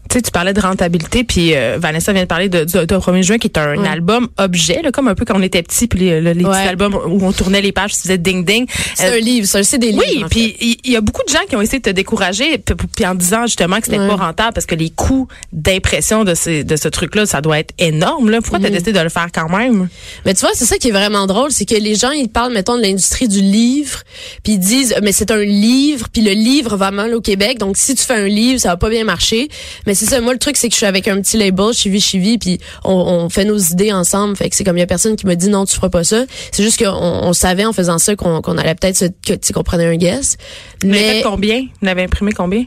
Tu 0.09 0.15
sais, 0.17 0.21
tu 0.23 0.31
parlais 0.31 0.53
de 0.53 0.59
rentabilité, 0.59 1.23
puis 1.23 1.55
euh, 1.55 1.77
Vanessa 1.79 2.11
vient 2.13 2.23
de 2.23 2.27
parler 2.27 2.49
de, 2.49 2.63
de, 2.63 2.85
de 2.85 2.95
1er 2.95 3.21
juin, 3.21 3.37
qui 3.37 3.45
est 3.47 3.57
un 3.59 3.83
album 3.83 4.27
objet, 4.37 4.81
là, 4.81 4.91
comme 4.91 5.07
un 5.07 5.13
peu 5.15 5.23
quand 5.23 5.37
on 5.37 5.41
était 5.43 5.61
petit, 5.61 5.87
puis 5.87 5.99
les, 5.99 6.19
les, 6.21 6.33
les 6.33 6.43
Ouais. 6.45 6.51
petits 6.51 6.67
albums 6.67 6.95
où 7.07 7.23
on 7.25 7.31
tournait 7.31 7.61
les 7.61 7.71
pages, 7.71 7.93
tu 7.93 7.99
faisais 8.01 8.17
ding 8.17 8.43
ding. 8.43 8.65
C'est 8.95 9.05
Euh, 9.09 9.17
un 9.17 9.19
livre, 9.19 9.45
c'est 9.47 9.77
des 9.77 9.91
livres. 9.91 10.03
oui, 10.07 10.25
puis 10.29 10.57
il 10.83 10.91
y, 10.91 10.95
a 10.95 11.01
beaucoup 11.01 11.21
de 11.23 11.29
gens 11.31 11.39
qui 11.47 11.55
ont 11.55 11.61
essayé 11.61 11.77
de 11.79 11.83
te 11.83 11.89
décourager, 11.91 12.57
puis 12.57 13.05
en 13.05 13.13
disant 13.13 13.45
justement 13.45 13.77
que 13.77 13.85
c'était 13.85 13.97
pas 13.97 14.15
rentable 14.15 14.53
parce 14.53 14.65
que 14.65 14.75
les 14.75 14.89
coûts 14.89 15.27
d'impression 15.53 16.23
de, 16.23 16.33
ces, 16.33 16.63
de 16.63 16.75
ce 16.75 16.87
truc-là, 16.87 17.25
ça 17.27 17.41
doit 17.41 17.59
être 17.59 17.73
énorme. 17.77 18.29
Là. 18.31 18.41
Pourquoi 18.41 18.57
Mm. 18.59 18.63
t'as 18.63 18.69
décidé 18.69 18.93
de 18.93 18.99
le 18.99 19.09
faire 19.09 19.27
quand 19.33 19.49
même? 19.55 19.89
Mais 20.25 20.33
tu 20.33 20.41
vois, 20.41 20.51
c'est 20.55 20.65
ça 20.65 20.77
qui 20.77 20.87
est 20.89 20.91
vraiment 20.91 21.27
drôle, 21.27 21.51
c'est 21.51 21.65
que 21.65 21.75
les 21.75 21.93
gens 21.95 22.11
ils 22.11 22.29
parlent 22.29 22.53
mettons 22.53 22.77
de 22.77 22.81
l'industrie 22.81 23.27
du 23.27 23.41
livre, 23.41 23.99
puis 24.43 24.53
ils 24.53 24.59
disent 24.59 24.95
mais 25.03 25.11
c'est 25.11 25.29
un 25.29 25.43
livre, 25.43 26.07
puis 26.11 26.23
le 26.23 26.31
livre 26.31 26.77
va 26.77 26.89
mal 26.89 27.13
au 27.13 27.21
Québec, 27.21 27.59
donc 27.59 27.77
si 27.77 27.93
tu 27.93 28.03
fais 28.03 28.15
un 28.15 28.27
livre, 28.27 28.59
ça 28.59 28.69
va 28.69 28.77
pas 28.77 28.89
bien 28.89 29.03
marcher. 29.03 29.49
Mais 29.85 29.93
c'est 29.99 30.05
ça, 30.05 30.21
moi 30.21 30.33
le 30.33 30.39
truc 30.39 30.57
c'est 30.57 30.67
que 30.67 30.73
je 30.73 30.77
suis 30.77 30.85
avec 30.85 31.07
un 31.07 31.21
petit 31.21 31.37
label 31.37 31.73
Chivi 31.73 31.99
Chivi, 31.99 32.37
puis 32.37 32.59
on, 32.83 32.93
on 32.93 33.29
fait 33.29 33.45
nos 33.45 33.57
idées 33.57 33.91
ensemble, 33.91 34.35
fait 34.35 34.49
que 34.49 34.55
c'est 34.55 34.63
comme 34.63 34.77
il 34.77 34.81
y 34.81 34.83
a 34.83 34.87
personne 34.87 35.15
qui 35.15 35.25
me 35.25 35.35
dit 35.35 35.49
non, 35.49 35.65
tu 35.65 35.75
feras 35.75 35.89
pas 35.89 36.03
ça. 36.03 36.23
C'est 36.51 36.63
juste 36.63 36.83
qu'on 36.83 36.91
on 36.91 37.33
savait 37.33 37.65
en 37.65 37.73
faisant 37.73 37.97
ça 37.97 38.15
qu'on 38.15 38.57
allait 38.57 38.75
peut-être 38.75 38.97
se 38.97 39.05
que 39.05 39.33
tu 39.33 39.39
sais, 39.41 39.53
qu'on 39.53 39.63
prenait 39.63 39.85
un 39.85 39.95
guess. 39.97 40.37
Mais 40.83 41.15
fait 41.15 41.21
combien? 41.23 41.65
Vous 41.81 41.87
avez 41.87 42.03
imprimé 42.03 42.31
combien? 42.31 42.65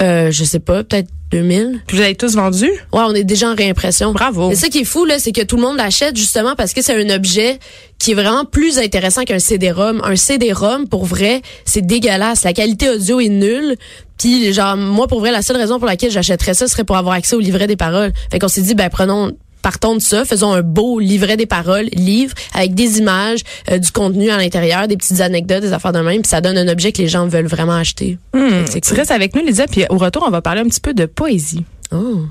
euh, 0.00 0.30
je 0.30 0.44
sais 0.44 0.60
pas, 0.60 0.84
peut-être 0.84 1.08
2000. 1.30 1.82
Puis 1.86 1.96
vous 1.96 2.02
avez 2.02 2.14
tous 2.14 2.34
vendu? 2.34 2.66
Ouais, 2.66 3.02
on 3.06 3.14
est 3.14 3.24
déjà 3.24 3.50
en 3.50 3.54
réimpression. 3.54 4.12
Bravo. 4.12 4.48
Mais 4.48 4.54
ça 4.54 4.68
qui 4.68 4.78
est 4.78 4.84
fou, 4.84 5.04
là, 5.04 5.18
c'est 5.18 5.32
que 5.32 5.42
tout 5.42 5.56
le 5.56 5.62
monde 5.62 5.76
l'achète 5.76 6.16
justement 6.16 6.54
parce 6.56 6.72
que 6.72 6.82
c'est 6.82 6.94
un 6.94 7.14
objet 7.14 7.58
qui 7.98 8.12
est 8.12 8.14
vraiment 8.14 8.44
plus 8.44 8.78
intéressant 8.78 9.24
qu'un 9.24 9.38
CD-ROM. 9.38 10.00
Un 10.04 10.16
CD-ROM, 10.16 10.88
pour 10.88 11.04
vrai, 11.04 11.42
c'est 11.64 11.84
dégueulasse. 11.84 12.44
La 12.44 12.52
qualité 12.52 12.88
audio 12.88 13.20
est 13.20 13.28
nulle. 13.28 13.76
Puis, 14.18 14.52
genre, 14.52 14.76
moi, 14.76 15.06
pour 15.06 15.20
vrai, 15.20 15.30
la 15.30 15.42
seule 15.42 15.56
raison 15.56 15.78
pour 15.78 15.86
laquelle 15.86 16.10
j'achèterais 16.10 16.54
ça 16.54 16.66
serait 16.66 16.84
pour 16.84 16.96
avoir 16.96 17.14
accès 17.14 17.36
au 17.36 17.40
livret 17.40 17.66
des 17.66 17.76
paroles. 17.76 18.12
Fait 18.30 18.38
qu'on 18.38 18.48
s'est 18.48 18.62
dit, 18.62 18.74
ben, 18.74 18.90
prenons 18.90 19.32
partons 19.62 19.96
de 19.96 20.00
ça, 20.00 20.24
faisons 20.24 20.52
un 20.52 20.62
beau 20.62 20.98
livret 20.98 21.36
des 21.36 21.46
paroles, 21.46 21.86
livre, 21.92 22.34
avec 22.54 22.74
des 22.74 22.98
images, 22.98 23.40
euh, 23.70 23.78
du 23.78 23.90
contenu 23.90 24.30
à 24.30 24.36
l'intérieur, 24.36 24.88
des 24.88 24.96
petites 24.96 25.20
anecdotes, 25.20 25.62
des 25.62 25.72
affaires 25.72 25.92
de 25.92 26.00
même, 26.00 26.22
puis 26.22 26.28
ça 26.28 26.40
donne 26.40 26.56
un 26.56 26.68
objet 26.68 26.92
que 26.92 27.02
les 27.02 27.08
gens 27.08 27.26
veulent 27.26 27.46
vraiment 27.46 27.74
acheter. 27.74 28.18
C'est 28.66 28.80
tu 28.80 28.90
cool. 28.90 28.98
restes 28.98 29.10
avec 29.10 29.34
nous, 29.34 29.44
Lydia, 29.44 29.66
puis 29.66 29.84
au 29.90 29.98
retour, 29.98 30.24
on 30.26 30.30
va 30.30 30.40
parler 30.42 30.60
un 30.60 30.68
petit 30.68 30.80
peu 30.80 30.94
de 30.94 31.06
poésie. 31.06 31.64
Oh. 31.92 32.22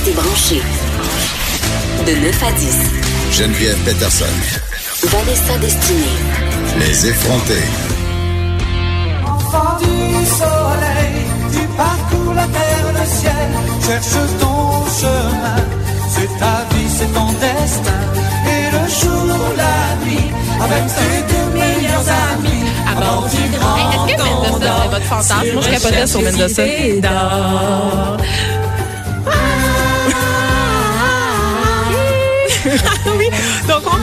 Restez 0.00 0.12
branchés. 0.12 0.62
De 2.06 2.12
9 2.12 2.42
à 2.42 2.52
10. 2.52 2.78
Geneviève 3.32 3.76
Peterson. 3.84 4.24
Vanessa 5.04 5.58
Destinée. 5.60 6.16
Les 6.78 7.06
effrontés. 7.06 7.66
Enfant 9.26 9.76
du 9.78 10.26
soleil, 10.26 11.26
tu 11.52 11.60
parcours 11.76 12.32
la 12.34 12.46
terre, 12.46 12.86
le 12.94 13.06
ciel, 13.06 13.50
cherche 13.84 14.22
ton 14.40 14.86
chemin. 15.00 15.60
C'est 16.08 16.32
ta 16.38 16.64
vie, 16.74 16.88
c'est 16.88 17.12
ton 17.12 17.32
destin. 17.32 18.00
Et 18.46 18.70
le 18.72 18.84
jour, 18.88 19.36
la 19.56 20.06
nuit, 20.06 20.30
avec 20.62 20.84
tes 20.96 21.34
deux 21.34 21.48
meilleurs 21.58 22.08
amis. 22.32 22.64
Avant 22.88 23.22
du 23.28 23.42
grand 23.58 23.76
Est-ce 23.76 24.14
que 24.14 24.22
Mendoza, 24.22 24.72
c'est 24.82 24.88
votre 24.88 25.04
fantasme? 25.04 25.52
Moi, 25.52 25.62
je 25.62 25.70
capotais 25.70 26.06
sur 26.06 26.20
Mendoza. 26.22 26.62
Oui, 33.30 33.68
donc 33.68 33.82
on 33.86 33.90
prend. 33.90 33.99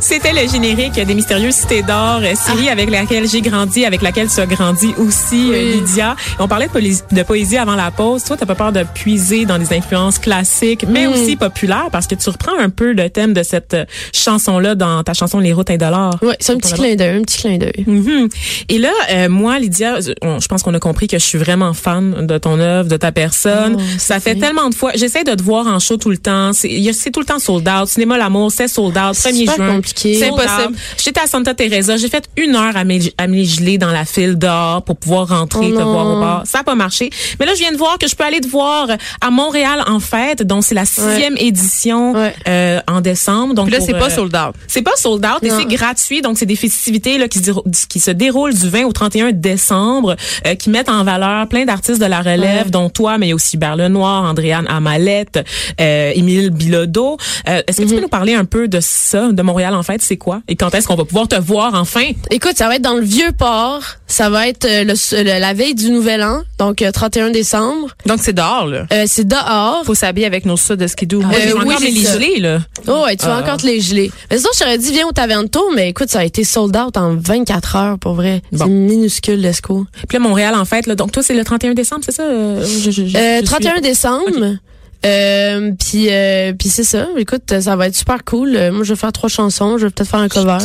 C'était 0.00 0.32
le 0.32 0.48
générique 0.50 0.94
des 0.94 1.14
Mystérieuses 1.14 1.54
Cités 1.54 1.82
d'Or, 1.82 2.20
euh, 2.22 2.34
série 2.34 2.68
avec 2.68 2.90
laquelle 2.90 3.28
j'ai 3.28 3.40
grandi, 3.40 3.84
avec 3.84 4.02
laquelle 4.02 4.28
tu 4.28 4.40
as 4.40 4.46
grandi 4.46 4.94
aussi, 4.98 5.50
euh, 5.52 5.72
Lydia. 5.74 6.16
On 6.38 6.48
parlait 6.48 6.66
de, 6.66 6.72
poésie- 6.72 7.02
de 7.12 7.22
poésie 7.22 7.56
avant 7.58 7.74
la 7.74 7.90
pause. 7.90 8.24
Toi, 8.24 8.36
t'as 8.36 8.46
pas 8.46 8.54
peur 8.54 8.72
de 8.72 8.84
puiser 8.94 9.44
dans 9.44 9.58
des 9.58 9.72
influences 9.76 10.18
classiques, 10.18 10.84
mais 10.88 11.06
aussi 11.06 11.36
populaires, 11.36 11.88
parce 11.92 12.06
que 12.06 12.14
tu 12.14 12.28
reprends 12.30 12.58
un 12.58 12.70
peu 12.70 12.92
le 12.92 13.10
thème 13.10 13.32
de 13.32 13.42
cette 13.42 13.74
euh, 13.74 13.84
chanson-là 14.12 14.74
dans 14.74 15.02
ta 15.02 15.14
chanson 15.14 15.38
Les 15.38 15.52
routes 15.52 15.70
indolores. 15.70 16.16
Ouais, 16.22 16.36
c'est 16.40 16.52
un 16.52 16.58
petit 16.58 16.72
clin 16.72 16.94
d'œil, 16.94 17.16
un 17.18 17.22
petit 17.22 17.38
clin 17.38 17.58
d'œil. 17.58 17.84
Mhm. 17.86 18.28
Et 18.68 18.78
là, 18.78 18.90
euh, 19.10 19.28
moi, 19.28 19.58
Lydia, 19.58 19.98
on- 20.22 20.40
je 20.40 20.48
pense 20.48 20.62
qu'on 20.62 20.74
a 20.74 20.80
compris 20.80 21.06
que 21.06 21.18
je 21.18 21.24
suis 21.24 21.38
vraiment 21.38 21.74
fan 21.74 22.26
de 22.26 22.38
ton 22.38 22.58
œuvre, 22.58 22.88
de 22.88 22.96
ta 22.96 23.12
personne. 23.12 23.76
Oh, 23.78 23.82
ça 23.98 24.20
fait 24.20 24.36
tellement 24.36 24.68
de 24.68 24.74
fois. 24.74 24.92
J'essaie 24.94 25.24
de 25.24 25.34
te 25.34 25.42
voir 25.42 25.66
en 25.66 25.78
show 25.78 25.96
tout 25.96 26.10
le 26.10 26.18
temps. 26.18 26.52
C'est 26.52 27.10
tout 27.12 27.20
le 27.20 27.26
temps 27.26 27.38
sold 27.38 27.68
out. 27.68 27.88
Cinéma 27.88 28.16
L'amour, 28.18 28.50
c'est 28.52 28.68
sold 28.68 28.96
out. 28.96 29.14
C'est 29.14 29.30
1er 29.32 29.50
super 29.50 29.56
juin. 29.56 29.80
Compliqué. 29.82 30.14
C'est 30.18 30.28
impossible. 30.28 30.74
J'étais 30.96 31.20
à 31.20 31.26
Santa 31.26 31.54
Teresa. 31.54 31.96
J'ai 31.96 32.08
fait 32.08 32.24
une 32.36 32.54
heure 32.56 32.76
à 32.76 32.84
me, 32.84 33.42
geler 33.44 33.78
dans 33.78 33.90
la 33.90 34.04
file 34.04 34.38
dehors 34.38 34.82
pour 34.82 34.96
pouvoir 34.96 35.28
rentrer, 35.28 35.70
Oh 35.72 35.78
te 35.78 35.82
voir 35.82 36.06
au 36.16 36.20
bar. 36.20 36.42
Ça 36.44 36.58
n'a 36.58 36.64
pas 36.64 36.74
marché. 36.74 37.10
Mais 37.40 37.46
là, 37.46 37.52
je 37.54 37.58
viens 37.60 37.72
de 37.72 37.76
voir 37.76 37.98
que 37.98 38.08
je 38.08 38.14
peux 38.14 38.24
aller 38.24 38.40
te 38.40 38.48
voir 38.48 38.88
à 39.20 39.30
Montréal 39.30 39.82
en 39.86 40.00
fête. 40.00 40.42
Donc, 40.42 40.64
c'est 40.64 40.74
la 40.74 40.84
sixième 40.84 41.36
édition 41.38 42.12
Ouais. 42.12 42.34
euh, 42.48 42.80
en 42.88 43.00
décembre. 43.00 43.54
Donc, 43.54 43.66
Puis 43.66 43.76
là, 43.78 43.84
c'est 43.84 43.92
pas 43.92 44.06
euh, 44.06 44.14
sold 44.14 44.34
out. 44.36 44.54
c'est 44.68 44.82
pas 44.82 44.96
sold 44.96 45.24
out, 45.24 45.38
mais 45.42 45.48
Non. 45.50 45.56
c'est 45.58 45.66
gratuit. 45.74 46.22
Donc, 46.22 46.38
c'est 46.38 46.46
des 46.46 46.56
festivités 46.56 47.18
là, 47.18 47.28
qui, 47.28 47.38
se 47.38 47.44
déro- 47.44 47.64
qui 47.88 48.00
se 48.00 48.10
déroulent 48.10 48.54
du 48.54 48.68
20 48.68 48.84
au 48.84 48.92
31 48.92 49.32
décembre, 49.32 50.16
euh, 50.46 50.54
qui 50.54 50.70
mettent 50.70 50.88
en 50.88 51.04
valeur 51.04 51.46
plein 51.48 51.64
d'artistes 51.64 52.00
de 52.00 52.06
la 52.06 52.20
relève, 52.20 52.66
Ouais. 52.66 52.70
dont 52.70 52.88
toi, 52.90 53.18
mais 53.18 53.32
aussi 53.32 53.56
Hubert 53.56 53.76
Lenoir, 53.76 54.24
Andréane 54.24 54.66
Amalette, 54.68 55.44
euh, 55.80 56.12
Émile 56.14 56.50
Bilodeau. 56.50 57.16
Euh, 57.48 57.62
Est-ce 57.66 57.78
que 57.82 57.86
tu 57.88 57.94
peux 57.94 58.00
nous 58.00 58.08
parler 58.08 58.34
un 58.34 58.44
peu 58.44 58.68
de 58.68 58.78
ça, 58.80 59.28
de 59.32 59.42
Montréal 59.42 59.71
en 59.72 59.82
fait? 59.82 60.02
C'est 60.02 60.16
quoi? 60.16 60.42
Et 60.48 60.56
quand 60.56 60.74
est-ce 60.74 60.86
qu'on 60.88 60.94
va 60.94 61.04
pouvoir 61.04 61.28
te 61.28 61.34
voir 61.40 61.74
enfin? 61.74 62.10
Écoute, 62.30 62.56
ça 62.56 62.68
va 62.68 62.76
être 62.76 62.82
dans 62.82 62.94
le 62.94 63.02
vieux 63.04 63.32
port. 63.32 63.82
Ça 64.06 64.28
va 64.30 64.46
être 64.48 64.64
euh, 64.66 64.84
le, 64.84 64.92
le- 65.22 65.40
la 65.40 65.54
veille 65.54 65.74
du 65.74 65.90
Nouvel 65.90 66.22
An, 66.22 66.42
donc 66.58 66.82
euh, 66.82 66.90
31 66.90 67.30
décembre. 67.30 67.88
Donc, 68.06 68.18
c'est 68.22 68.32
dehors, 68.34 68.66
là? 68.66 68.86
Euh, 68.92 69.04
c'est 69.06 69.26
dehors. 69.26 69.82
Faut 69.84 69.94
s'habiller 69.94 70.26
avec 70.26 70.44
nos 70.44 70.56
sous 70.56 70.76
de 70.76 70.86
skidoo. 70.86 71.20
Moi, 71.22 71.30
Euh, 71.34 71.40
j'ai 71.46 71.52
oui, 71.54 71.60
encore 71.60 71.78
ça. 71.80 72.12
gelés, 72.14 72.40
là. 72.40 72.58
Oh, 72.86 73.04
ouais, 73.04 73.16
tu 73.16 73.26
vas 73.26 73.38
encore 73.38 73.56
te 73.56 73.66
les 73.66 73.80
geler. 73.80 74.10
Mais 74.30 74.36
sinon, 74.38 74.50
je 74.54 74.58
t'aurais 74.58 74.78
dit, 74.78 74.92
viens 74.92 75.06
au 75.08 75.12
Tavento, 75.12 75.70
mais 75.74 75.88
écoute, 75.90 76.10
ça 76.10 76.20
a 76.20 76.24
été 76.24 76.44
sold 76.44 76.76
out 76.76 76.96
en 76.96 77.16
24 77.16 77.76
heures, 77.76 77.98
pour 77.98 78.14
vrai. 78.14 78.42
Bon. 78.52 78.64
C'est 78.66 78.70
minuscule, 78.70 79.40
l'ESCO. 79.40 79.86
Puis 80.08 80.18
là, 80.18 80.20
Montréal 80.20 80.54
en 80.54 80.64
fait, 80.64 80.86
là, 80.86 80.94
donc 80.94 81.12
toi, 81.12 81.22
c'est 81.22 81.34
le 81.34 81.44
31 81.44 81.72
décembre, 81.74 82.02
c'est 82.04 82.12
ça? 82.12 82.24
Euh, 82.24 82.62
je- 82.64 82.90
je- 82.90 83.06
je- 83.06 83.16
Euh, 83.16 83.40
je 83.40 83.44
31 83.46 83.72
suis- 83.74 83.80
décembre. 83.82 84.56
Euh, 85.04 85.72
puis 85.78 86.06
euh, 86.10 86.52
puis 86.56 86.68
c'est 86.68 86.84
ça. 86.84 87.08
Écoute, 87.16 87.60
ça 87.60 87.74
va 87.76 87.88
être 87.88 87.96
super 87.96 88.24
cool. 88.24 88.54
Euh, 88.54 88.70
moi, 88.70 88.84
je 88.84 88.92
vais 88.92 88.98
faire 88.98 89.10
trois 89.12 89.28
chansons. 89.28 89.76
Je 89.78 89.86
vais 89.86 89.90
peut-être 89.90 90.08
faire 90.10 90.20
un 90.20 90.28
cover. 90.28 90.58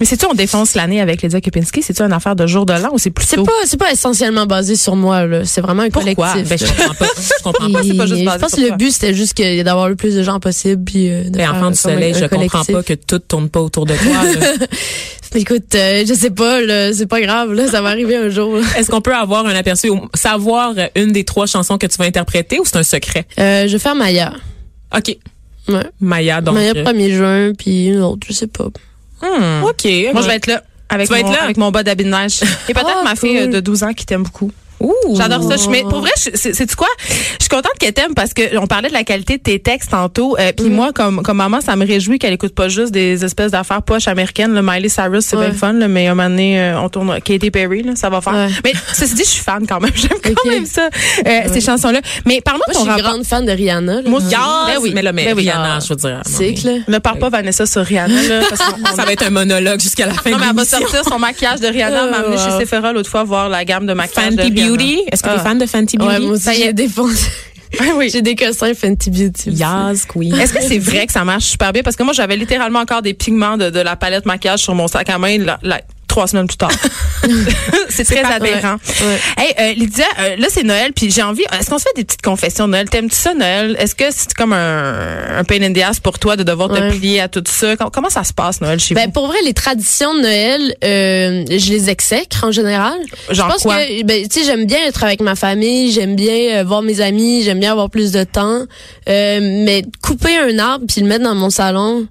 Mais 0.00 0.06
c'est-tu, 0.06 0.26
on 0.26 0.34
défonce 0.34 0.74
l'année 0.74 1.00
avec 1.00 1.22
Lydia 1.22 1.40
Kepinski? 1.40 1.82
C'est-tu 1.82 2.02
une 2.02 2.12
affaire 2.12 2.34
de 2.34 2.46
jour 2.46 2.66
de 2.66 2.72
l'an 2.72 2.90
ou 2.92 2.98
c'est 2.98 3.12
C'est 3.20 3.36
plutôt... 3.36 3.44
pas 3.44 3.52
c'est 3.66 3.76
pas 3.76 3.92
essentiellement 3.92 4.46
basé 4.46 4.74
sur 4.76 4.96
moi. 4.96 5.22
C'est 5.44 5.60
vraiment 5.60 5.82
un 5.84 5.90
Pourquoi? 5.90 6.32
collectif. 6.32 6.48
Ben, 6.48 6.58
je 6.58 6.64
comprends 6.66 6.94
pas. 6.94 7.06
Je 7.16 7.42
comprends 7.44 7.70
pas. 7.70 7.82
c'est 7.84 7.94
pas 7.96 8.06
juste 8.06 8.24
basé 8.24 8.36
je 8.36 8.40
pense 8.40 8.50
sur 8.54 8.58
que 8.64 8.70
le 8.70 8.76
but 8.76 8.90
c'était 8.90 9.14
juste 9.14 9.40
d'avoir 9.64 9.88
le 9.88 9.94
plus 9.96 10.14
de 10.16 10.22
gens 10.22 10.40
possible 10.40 10.82
puis 10.84 11.10
euh, 11.10 11.24
de 11.24 11.30
Ben, 11.30 11.38
faire 11.42 11.54
enfant 11.54 11.66
du 11.66 11.72
un- 11.72 11.74
soleil, 11.74 12.12
un 12.14 12.18
je 12.18 12.24
comprends 12.26 12.48
collectif. 12.48 12.74
pas 12.74 12.82
que 12.82 12.94
tout 12.94 13.18
tourne 13.20 13.48
pas 13.48 13.60
autour 13.60 13.86
de 13.86 13.94
toi. 13.94 14.66
Écoute, 15.34 15.74
euh, 15.74 16.04
je 16.06 16.14
sais 16.14 16.30
pas 16.30 16.60
là, 16.62 16.92
c'est 16.92 17.06
pas 17.06 17.20
grave 17.20 17.52
là, 17.52 17.68
ça 17.68 17.82
va 17.82 17.90
arriver 17.90 18.16
un 18.16 18.30
jour. 18.30 18.58
Est-ce 18.76 18.90
qu'on 18.90 19.00
peut 19.02 19.14
avoir 19.14 19.44
un 19.46 19.54
aperçu, 19.54 19.90
ou 19.90 20.08
savoir 20.14 20.72
euh, 20.78 20.86
une 20.96 21.12
des 21.12 21.24
trois 21.24 21.46
chansons 21.46 21.76
que 21.78 21.86
tu 21.86 21.96
vas 21.98 22.06
interpréter 22.06 22.58
ou 22.58 22.64
c'est 22.64 22.76
un 22.78 22.82
secret? 22.82 23.26
Euh, 23.38 23.66
je 23.66 23.72
vais 23.72 23.78
faire 23.78 23.94
Maya. 23.94 24.32
OK. 24.96 25.16
Ouais. 25.68 25.84
Maya, 26.00 26.40
donc. 26.40 26.54
Maya 26.54 26.72
euh, 26.76 26.84
1er 26.84 27.14
juin 27.16 27.52
puis 27.56 27.88
une 27.88 28.00
autre, 28.00 28.26
je 28.28 28.32
sais 28.32 28.46
pas. 28.46 28.64
Hmm. 29.20 29.64
OK. 29.64 29.84
Moi, 30.12 30.22
je 30.22 30.26
vais 30.26 30.36
être 30.36 30.46
là. 30.46 30.62
Avec 30.88 31.08
Tu 31.08 31.12
vas 31.12 31.20
mon, 31.20 31.28
être 31.28 31.36
là? 31.36 31.44
avec 31.44 31.56
mon 31.58 31.70
bas 31.70 31.82
d'habit 31.82 32.04
de 32.04 32.08
neige. 32.10 32.40
Et 32.68 32.72
peut-être 32.72 32.88
Ah, 33.00 33.04
ma 33.04 33.14
fille 33.14 33.36
cool. 33.36 33.48
euh, 33.48 33.52
de 33.56 33.60
12 33.60 33.82
ans 33.82 33.92
qui 33.92 34.06
t'aime 34.06 34.22
beaucoup. 34.22 34.50
Ouh. 34.80 34.92
J'adore 35.16 35.42
ça. 35.48 35.56
Je- 35.56 35.68
mais 35.70 35.82
pour 35.82 36.00
vrai, 36.00 36.10
je- 36.16 36.30
c'est 36.34 36.54
c'est 36.54 36.74
quoi? 36.74 36.88
Je 37.08 37.14
suis 37.40 37.48
contente 37.48 37.72
qu'elle 37.78 37.92
t'aime 37.92 38.14
parce 38.14 38.32
que 38.34 38.56
on 38.58 38.66
parlait 38.66 38.88
de 38.88 38.94
la 38.94 39.04
qualité 39.04 39.38
de 39.38 39.42
tes 39.42 39.58
textes 39.58 39.90
tantôt. 39.90 40.36
Euh, 40.38 40.48
Mm-hmm. 40.48 40.54
Puis 40.54 40.70
moi, 40.70 40.92
comme 40.92 41.22
comme 41.22 41.36
maman, 41.36 41.60
ça 41.60 41.76
me 41.76 41.86
réjouit 41.86 42.18
qu'elle 42.18 42.32
écoute 42.32 42.54
pas 42.54 42.68
juste 42.68 42.92
des 42.92 43.24
espèces 43.24 43.50
d'affaires 43.52 43.82
poches 43.82 44.08
américaines. 44.08 44.54
Le 44.54 44.62
Miley 44.62 44.88
Cyrus, 44.88 45.24
c'est 45.24 45.36
Ouais. 45.36 45.48
bien 45.50 45.54
fun. 45.58 45.72
Là, 45.72 45.88
mais 45.88 46.06
un 46.06 46.14
moment 46.14 46.28
donné, 46.30 46.60
euh, 46.60 46.80
on 46.80 46.88
tourne 46.88 47.20
Katy 47.20 47.50
Perry, 47.50 47.82
là, 47.82 47.92
ça 47.96 48.08
va 48.10 48.20
faire. 48.20 48.32
Ouais. 48.34 48.48
Mais 48.64 48.72
ceci 48.94 49.14
dit, 49.14 49.22
je 49.24 49.28
suis 49.28 49.42
fan 49.44 49.66
quand 49.68 49.80
même. 49.80 49.90
J'aime 49.94 50.18
quand 50.22 50.50
même 50.50 50.66
ça, 50.66 50.88
euh, 51.26 51.40
ces 51.52 51.60
chansons-là. 51.60 52.00
Mais 52.24 52.40
parle-moi 52.40 52.66
de 52.68 52.72
Moi, 52.74 52.84
ton 52.84 52.90
je 52.90 52.94
suis 52.94 53.02
grande 53.02 53.24
fan 53.24 53.44
de 53.44 53.52
Rihanna. 53.52 54.02
là. 54.02 54.08
Moi 54.08 54.18
aussi. 54.20 54.28
Yes, 54.30 54.38
Ben 54.66 54.78
oui. 54.80 54.92
mais 54.94 55.02
là, 55.02 55.12
mais 55.12 55.24
Ben 55.26 55.36
oui. 55.36 55.42
Rihanna, 55.42 55.78
je 55.80 55.88
veux 55.90 55.96
dire. 55.96 56.20
à 56.24 56.68
là. 56.68 56.78
Ne 56.88 56.98
parle 56.98 57.18
pas 57.18 57.28
Vanessa 57.30 57.66
sur 57.66 57.82
Rihanna 57.84 58.22
là, 58.22 58.40
parce 58.48 58.62
qu'on- 58.62 58.80
on 58.82 58.96
Ça 58.96 59.04
va 59.04 59.12
être 59.12 59.24
un 59.26 59.30
monologue 59.30 59.80
jusqu'à 59.80 60.06
la 60.06 60.14
fin 60.14 60.30
Non, 60.30 60.38
mais 60.38 60.46
elle 60.50 60.56
va 60.56 60.64
sortir 60.64 61.02
son 61.04 61.18
maquillage 61.18 61.60
de 61.60 61.66
Rihanna. 61.66 62.04
Elle 62.04 62.10
m'a 62.10 62.16
amené 62.20 62.36
Oh, 62.38 62.44
chez 62.44 62.52
wow. 62.54 62.60
Sephora 62.60 62.92
l'autre 62.92 63.10
fois 63.10 63.24
voir 63.24 63.48
la 63.48 63.64
gamme 63.64 63.86
de 63.86 63.92
maquillage 63.94 64.34
de 64.36 64.42
Fenty 64.42 64.52
Rihanna. 64.54 64.67
Beauty? 64.68 65.00
Est-ce 65.10 65.22
que 65.22 65.28
tu 65.28 65.34
es 65.34 65.38
Ah. 65.38 65.42
fan 65.42 65.58
de 65.58 65.66
Fenty 65.66 65.96
Beauty? 65.96 66.12
Ouais, 66.14 66.20
moi 66.20 66.30
aussi, 66.32 66.54
j'ai 66.54 66.72
défoncé. 66.72 67.26
Ah 67.80 67.84
oui. 67.96 68.08
J'ai 68.10 68.22
des 68.22 68.34
cossins 68.34 68.72
Fenty 68.72 69.10
Beauty. 69.10 69.50
Yes, 69.50 70.06
queen. 70.06 70.34
Est-ce 70.34 70.54
que 70.54 70.62
c'est 70.62 70.78
vrai 70.78 71.06
que 71.06 71.12
ça 71.12 71.22
marche 71.22 71.44
super 71.44 71.70
bien? 71.70 71.82
Parce 71.82 71.96
que 71.96 72.02
moi, 72.02 72.14
j'avais 72.14 72.34
littéralement 72.36 72.78
encore 72.78 73.02
des 73.02 73.12
pigments 73.12 73.58
de, 73.58 73.68
de 73.68 73.80
la 73.80 73.94
palette 73.94 74.24
maquillage 74.24 74.60
sur 74.60 74.74
mon 74.74 74.88
sac 74.88 75.10
à 75.10 75.18
main 75.18 75.36
la- 75.36 75.58
la- 75.62 75.82
trois 76.18 76.26
semaines 76.26 76.48
plus 76.48 76.56
tard. 76.56 76.70
c'est 77.90 78.02
très 78.04 78.22
pas- 78.22 78.34
aberrant. 78.34 78.74
ouais. 78.74 79.18
Hey, 79.36 79.54
euh, 79.60 79.72
Lydia, 79.74 80.04
euh, 80.18 80.36
là, 80.36 80.48
c'est 80.50 80.64
Noël, 80.64 80.92
puis 80.92 81.10
j'ai 81.12 81.22
envie... 81.22 81.44
Est-ce 81.58 81.70
qu'on 81.70 81.78
se 81.78 81.84
fait 81.84 81.94
des 81.96 82.04
petites 82.04 82.22
confessions 82.22 82.66
Noël? 82.66 82.88
T'aimes-tu 82.90 83.14
ça, 83.14 83.34
Noël? 83.34 83.76
Est-ce 83.78 83.94
que 83.94 84.04
c'est 84.10 84.34
comme 84.34 84.52
un, 84.52 85.38
un 85.38 85.44
pain 85.44 85.62
in 85.62 85.72
the 85.72 85.78
ass 85.78 86.00
pour 86.00 86.18
toi 86.18 86.36
de 86.36 86.42
devoir 86.42 86.70
Ouais. 86.72 86.90
te 86.90 86.96
plier 86.96 87.20
à 87.20 87.28
tout 87.28 87.42
ça? 87.46 87.76
Com- 87.76 87.90
Comment 87.92 88.10
ça 88.10 88.24
se 88.24 88.32
passe, 88.32 88.60
Noël, 88.60 88.80
chez 88.80 88.94
Ben, 88.96 89.12
pour 89.12 89.28
vrai, 89.28 89.36
les 89.44 89.54
traditions 89.54 90.12
de 90.14 90.20
Noël, 90.22 90.74
euh, 90.84 91.44
je 91.48 91.70
les 91.70 91.88
exècre 91.88 92.42
en 92.44 92.50
général. 92.50 92.98
vous? 93.28 93.34
Genre 93.34 93.46
je 93.48 93.52
pense 93.52 93.62
quoi? 93.62 93.76
que, 93.76 94.02
ben, 94.02 94.26
tu 94.28 94.40
sais, 94.40 94.44
j'aime 94.46 94.66
bien 94.66 94.78
être 94.86 95.04
avec 95.04 95.20
ma 95.20 95.36
famille, 95.36 95.92
j'aime 95.92 96.16
bien 96.16 96.64
voir 96.64 96.82
mes 96.82 97.00
amis, 97.00 97.42
j'aime 97.44 97.60
bien 97.60 97.70
avoir 97.72 97.90
plus 97.90 98.10
de 98.10 98.24
temps. 98.24 98.62
Mais 99.06 99.84
couper 100.02 100.36
un 100.36 100.58
arbre 100.58 100.84
puis 100.88 101.00
le 101.00 101.06
mettre 101.06 101.22
dans 101.24 101.34
mon 101.36 101.50
salon, 101.50 102.06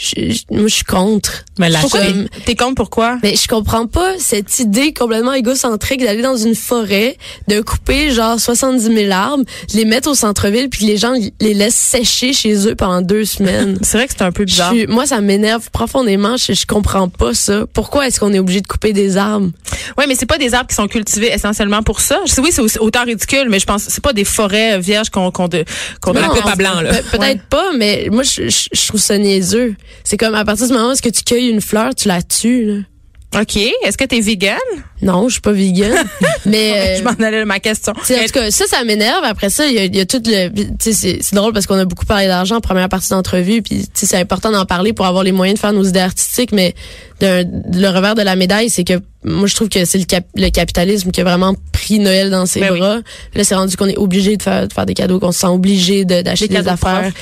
je, 0.00 0.30
je- 0.30 0.42
moi, 0.50 0.68
je 0.68 0.74
suis 0.74 0.84
contre. 0.84 1.44
Mais 1.58 1.68
la 1.68 1.80
Pourquoi? 1.80 2.00
T'es 2.46 2.54
contre 2.54 2.74
pourquoi? 2.76 3.18
Mais 3.24 3.34
je 3.34 3.48
comprends 3.48 3.86
pas 3.88 4.12
cette 4.20 4.60
idée 4.60 4.92
complètement 4.92 5.32
égocentrique 5.32 6.00
d'aller 6.04 6.22
dans 6.22 6.36
une 6.36 6.54
forêt, 6.54 7.16
de 7.48 7.60
couper 7.60 8.12
genre 8.12 8.38
70 8.38 8.80
000 8.94 9.10
arbres, 9.10 9.42
de 9.72 9.76
les 9.76 9.84
mettre 9.84 10.08
au 10.08 10.14
centre-ville 10.14 10.68
puis 10.70 10.86
les 10.86 10.96
gens 10.98 11.14
les 11.40 11.52
laissent 11.54 11.74
sécher 11.74 12.32
chez 12.32 12.68
eux 12.68 12.76
pendant 12.76 13.02
deux 13.02 13.24
semaines. 13.24 13.76
C'est 13.82 13.98
vrai 13.98 14.06
que 14.06 14.12
c'est 14.16 14.22
un 14.22 14.30
peu 14.30 14.42
Je 14.42 14.52
bizarre. 14.52 14.72
suis- 14.72 14.86
moi, 14.86 15.04
ça 15.06 15.20
m'énerve 15.20 15.68
profondément. 15.72 16.36
Je, 16.36 16.52
je 16.52 16.66
comprends 16.66 17.08
pas 17.08 17.34
ça. 17.34 17.64
Pourquoi 17.72 18.06
est-ce 18.06 18.20
qu'on 18.20 18.32
est 18.32 18.38
obligé 18.38 18.60
de 18.60 18.66
couper 18.68 18.92
des 18.92 19.16
arbres? 19.16 19.50
Oui, 19.98 20.04
mais 20.06 20.14
c'est 20.14 20.26
pas 20.26 20.38
des 20.38 20.54
arbres 20.54 20.68
qui 20.68 20.76
sont 20.76 20.86
cultivés 20.86 21.32
essentiellement 21.32 21.82
pour 21.82 22.00
ça. 22.00 22.20
Je 22.24 22.32
sais, 22.32 22.40
oui, 22.40 22.50
c'est 22.52 22.78
autant 22.78 23.04
ridicule, 23.04 23.48
mais 23.48 23.58
je 23.58 23.66
pense 23.66 23.82
c'est 23.88 24.02
pas 24.02 24.12
des 24.12 24.24
forêts 24.24 24.74
euh, 24.74 24.78
vierges 24.78 25.10
qu'on 25.10 25.32
qu'on 25.32 25.48
de- 25.48 25.64
qu'on 26.00 26.12
Non, 26.12 26.20
de- 26.20 26.26
la 26.26 26.28
coupe 26.28 26.46
à 26.46 26.54
blanc, 26.54 26.80
là. 26.82 26.94
Pe- 27.02 27.18
Peut-être 27.18 27.42
pas, 27.48 27.72
mais 27.76 28.08
moi, 28.12 28.22
je, 28.22 28.48
je- 28.48 28.68
je 28.72 28.86
trouve 28.86 29.00
ça 29.00 29.18
niaiseux. 29.18 29.74
C'est 30.04 30.16
comme 30.16 30.34
à 30.34 30.44
partir 30.44 30.66
du 30.66 30.72
moment 30.72 30.88
où 30.88 30.92
est-ce 30.92 31.02
que 31.02 31.08
tu 31.08 31.22
cueilles 31.22 31.48
une 31.48 31.60
fleur, 31.60 31.94
tu 31.94 32.08
la 32.08 32.22
tues. 32.22 32.64
Là. 32.64 33.40
OK. 33.42 33.56
Est-ce 33.84 33.98
que 33.98 34.04
t'es 34.04 34.20
vegan? 34.20 34.56
Non, 35.02 35.28
je 35.28 35.32
suis 35.34 35.40
pas 35.42 35.52
vegan. 35.52 35.92
mais 36.46 36.96
Je 36.96 37.02
euh, 37.02 37.04
m'en 37.04 37.24
allais 37.26 37.40
à 37.40 37.44
ma 37.44 37.60
question. 37.60 37.92
tu 38.06 38.14
en 38.14 38.20
tout 38.24 38.32
cas, 38.32 38.50
ça, 38.50 38.64
ça 38.66 38.82
m'énerve. 38.84 39.22
Après 39.22 39.50
ça, 39.50 39.66
il 39.66 39.74
y 39.74 39.78
a, 39.78 39.84
il 39.84 39.94
y 39.94 40.00
a 40.00 40.06
tout 40.06 40.22
le. 40.24 40.48
tu 40.78 40.92
C'est 40.94 41.34
drôle 41.34 41.52
parce 41.52 41.66
qu'on 41.66 41.78
a 41.78 41.84
beaucoup 41.84 42.06
parlé 42.06 42.26
d'argent 42.26 42.56
en 42.56 42.60
première 42.62 42.88
partie 42.88 43.10
d'entrevue, 43.10 43.60
puis 43.60 43.86
tu 43.92 44.06
c'est 44.06 44.16
important 44.16 44.50
d'en 44.50 44.64
parler 44.64 44.94
pour 44.94 45.04
avoir 45.04 45.24
les 45.24 45.32
moyens 45.32 45.56
de 45.56 45.60
faire 45.60 45.74
nos 45.74 45.84
idées 45.84 46.00
artistiques. 46.00 46.52
Mais 46.52 46.74
le 47.20 47.88
revers 47.94 48.14
de 48.14 48.22
la 48.22 48.34
médaille, 48.34 48.70
c'est 48.70 48.84
que 48.84 48.94
moi, 49.24 49.46
je 49.46 49.54
trouve 49.54 49.68
que 49.68 49.84
c'est 49.84 49.98
le, 49.98 50.04
cap- 50.06 50.24
le 50.34 50.48
capitalisme 50.48 51.10
qui 51.10 51.20
a 51.20 51.24
vraiment 51.24 51.54
pris 51.72 51.98
Noël 51.98 52.30
dans 52.30 52.46
ses 52.46 52.60
Ben 52.60 52.72
oui. 52.72 52.78
bras. 52.78 52.96
Là, 53.34 53.44
c'est 53.44 53.54
rendu 53.56 53.76
qu'on 53.76 53.88
est 53.88 53.98
obligé 53.98 54.38
de 54.38 54.42
faire, 54.42 54.66
de 54.66 54.72
faire 54.72 54.86
des 54.86 54.94
cadeaux, 54.94 55.18
qu'on 55.20 55.32
se 55.32 55.40
sent 55.40 55.46
obligé 55.48 56.06
de- 56.06 56.22
d'acheter 56.22 56.48
Des 56.48 56.62
des, 56.62 56.68
affaires. 56.68 57.12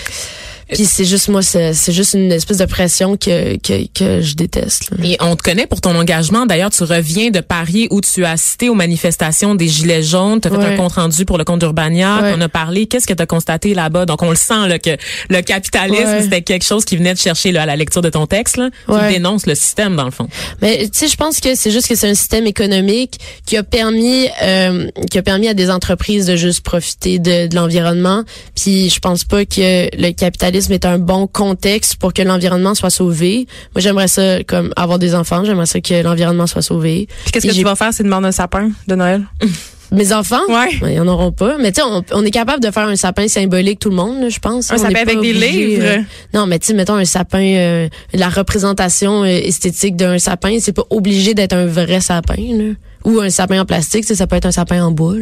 Puis 0.72 0.84
c'est 0.84 1.04
juste 1.04 1.28
moi, 1.28 1.42
c'est 1.42 1.74
c'est 1.74 1.92
juste 1.92 2.14
une 2.14 2.32
espèce 2.32 2.58
de 2.58 2.64
pression 2.64 3.16
que 3.16 3.56
que, 3.58 3.86
que 3.94 4.20
je 4.20 4.34
déteste. 4.34 4.90
là. 4.90 4.96
Et 5.04 5.16
on 5.20 5.36
te 5.36 5.42
connaît 5.42 5.66
pour 5.66 5.80
ton 5.80 5.94
engagement. 5.94 6.44
D'ailleurs, 6.46 6.70
tu 6.70 6.82
reviens 6.82 7.30
de 7.30 7.40
Paris 7.40 7.86
où 7.90 8.00
tu 8.00 8.24
as 8.24 8.32
assisté 8.32 8.68
aux 8.68 8.74
manifestations 8.74 9.54
des 9.54 9.68
Gilets 9.68 10.02
jaunes. 10.02 10.40
Tu 10.40 10.48
as 10.48 10.50
fait 10.50 10.56
Ouais. 10.56 10.64
un 10.64 10.76
compte-rendu 10.76 11.24
pour 11.24 11.38
le 11.38 11.44
compte 11.44 11.60
d'Urbania. 11.60 12.20
Ouais. 12.22 12.34
On 12.36 12.40
a 12.40 12.48
parlé. 12.48 12.86
Qu'est-ce 12.86 13.06
que 13.06 13.12
tu 13.14 13.22
as 13.22 13.26
constaté 13.26 13.74
là-bas? 13.74 14.06
Donc, 14.06 14.22
on 14.22 14.30
le 14.30 14.36
sent 14.36 14.66
là, 14.68 14.78
que 14.78 14.96
le 15.28 15.40
capitalisme, 15.42 16.02
Ouais. 16.04 16.22
c'était 16.22 16.42
quelque 16.42 16.64
chose 16.64 16.84
qui 16.84 16.96
venait 16.96 17.14
de 17.14 17.18
chercher 17.18 17.52
là, 17.52 17.62
à 17.62 17.66
la 17.66 17.76
lecture 17.76 18.02
de 18.02 18.10
ton 18.10 18.26
texte. 18.26 18.56
Là. 18.56 18.70
Tu 18.88 19.12
dénonces 19.14 19.46
le 19.46 19.54
système, 19.54 19.94
dans 19.94 20.04
le 20.06 20.10
fond. 20.10 20.28
Mais 20.62 20.88
tu 20.88 20.98
sais, 20.98 21.08
je 21.08 21.16
pense 21.16 21.38
que 21.40 21.54
c'est 21.54 21.70
juste 21.70 21.86
que 21.86 21.94
c'est 21.94 22.08
un 22.08 22.14
système 22.14 22.46
économique 22.46 23.18
qui 23.46 23.56
a 23.56 23.62
permis 23.62 24.26
euh, 24.42 24.88
qui 25.10 25.18
a 25.18 25.22
permis 25.22 25.46
à 25.48 25.54
des 25.54 25.70
entreprises 25.70 26.26
de 26.26 26.34
juste 26.34 26.60
profiter 26.62 27.18
de, 27.20 27.46
de 27.46 27.54
l'environnement. 27.54 28.24
Puis 28.60 28.90
je 28.90 28.98
pense 28.98 29.22
pas 29.24 29.44
que 29.44 29.88
le 29.96 30.10
capitalisme 30.12 30.55
est 30.56 30.84
un 30.84 30.98
bon 30.98 31.26
contexte 31.26 31.96
pour 31.96 32.12
que 32.12 32.22
l'environnement 32.22 32.74
soit 32.74 32.90
sauvé. 32.90 33.46
Moi, 33.74 33.80
j'aimerais 33.82 34.08
ça 34.08 34.42
comme 34.44 34.72
avoir 34.76 34.98
des 34.98 35.14
enfants. 35.14 35.44
J'aimerais 35.44 35.66
ça 35.66 35.80
que 35.80 36.02
l'environnement 36.02 36.46
soit 36.46 36.62
sauvé. 36.62 37.06
Puis 37.24 37.32
qu'est-ce 37.32 37.46
que 37.46 37.52
tu 37.52 37.62
vas 37.64 37.74
faire, 37.76 37.92
c'est 37.92 38.02
demander 38.02 38.28
un 38.28 38.32
sapin 38.32 38.70
de 38.86 38.94
Noël? 38.94 39.22
Mes 39.92 40.12
enfants, 40.12 40.40
Ouais. 40.48 40.76
ben, 40.80 40.88
ils 40.88 41.00
en 41.00 41.06
auront 41.06 41.30
pas. 41.30 41.58
Mais 41.58 41.70
tu 41.70 41.80
sais, 41.80 41.86
on, 41.88 42.02
on 42.12 42.24
est 42.24 42.32
capable 42.32 42.60
de 42.60 42.72
faire 42.72 42.88
un 42.88 42.96
sapin 42.96 43.28
symbolique 43.28 43.78
tout 43.78 43.90
le 43.90 43.94
monde, 43.94 44.20
là, 44.20 44.28
je 44.28 44.40
pense. 44.40 44.72
Un 44.72 44.74
On 44.74 44.78
sapin 44.78 44.96
avec 45.02 45.20
des 45.20 45.32
livres? 45.32 45.84
euh, 45.84 45.98
non, 46.34 46.48
mais 46.48 46.58
tu 46.58 46.66
sais, 46.66 46.74
mettons 46.74 46.96
un 46.96 47.04
sapin, 47.04 47.38
euh, 47.40 47.88
la 48.12 48.28
représentation 48.28 49.22
euh, 49.22 49.26
esthétique 49.26 49.94
d'un 49.94 50.18
sapin, 50.18 50.56
c'est 50.60 50.72
pas 50.72 50.82
obligé 50.90 51.34
d'être 51.34 51.52
un 51.52 51.66
vrai 51.66 52.00
sapin, 52.00 52.34
là. 52.36 52.72
Ou 53.06 53.20
un 53.20 53.30
sapin 53.30 53.60
en 53.60 53.64
plastique, 53.64 54.04
ça 54.04 54.26
peut 54.26 54.34
être 54.36 54.46
un 54.46 54.50
sapin 54.52 54.84
en 54.84 54.90
bois. 54.90 55.14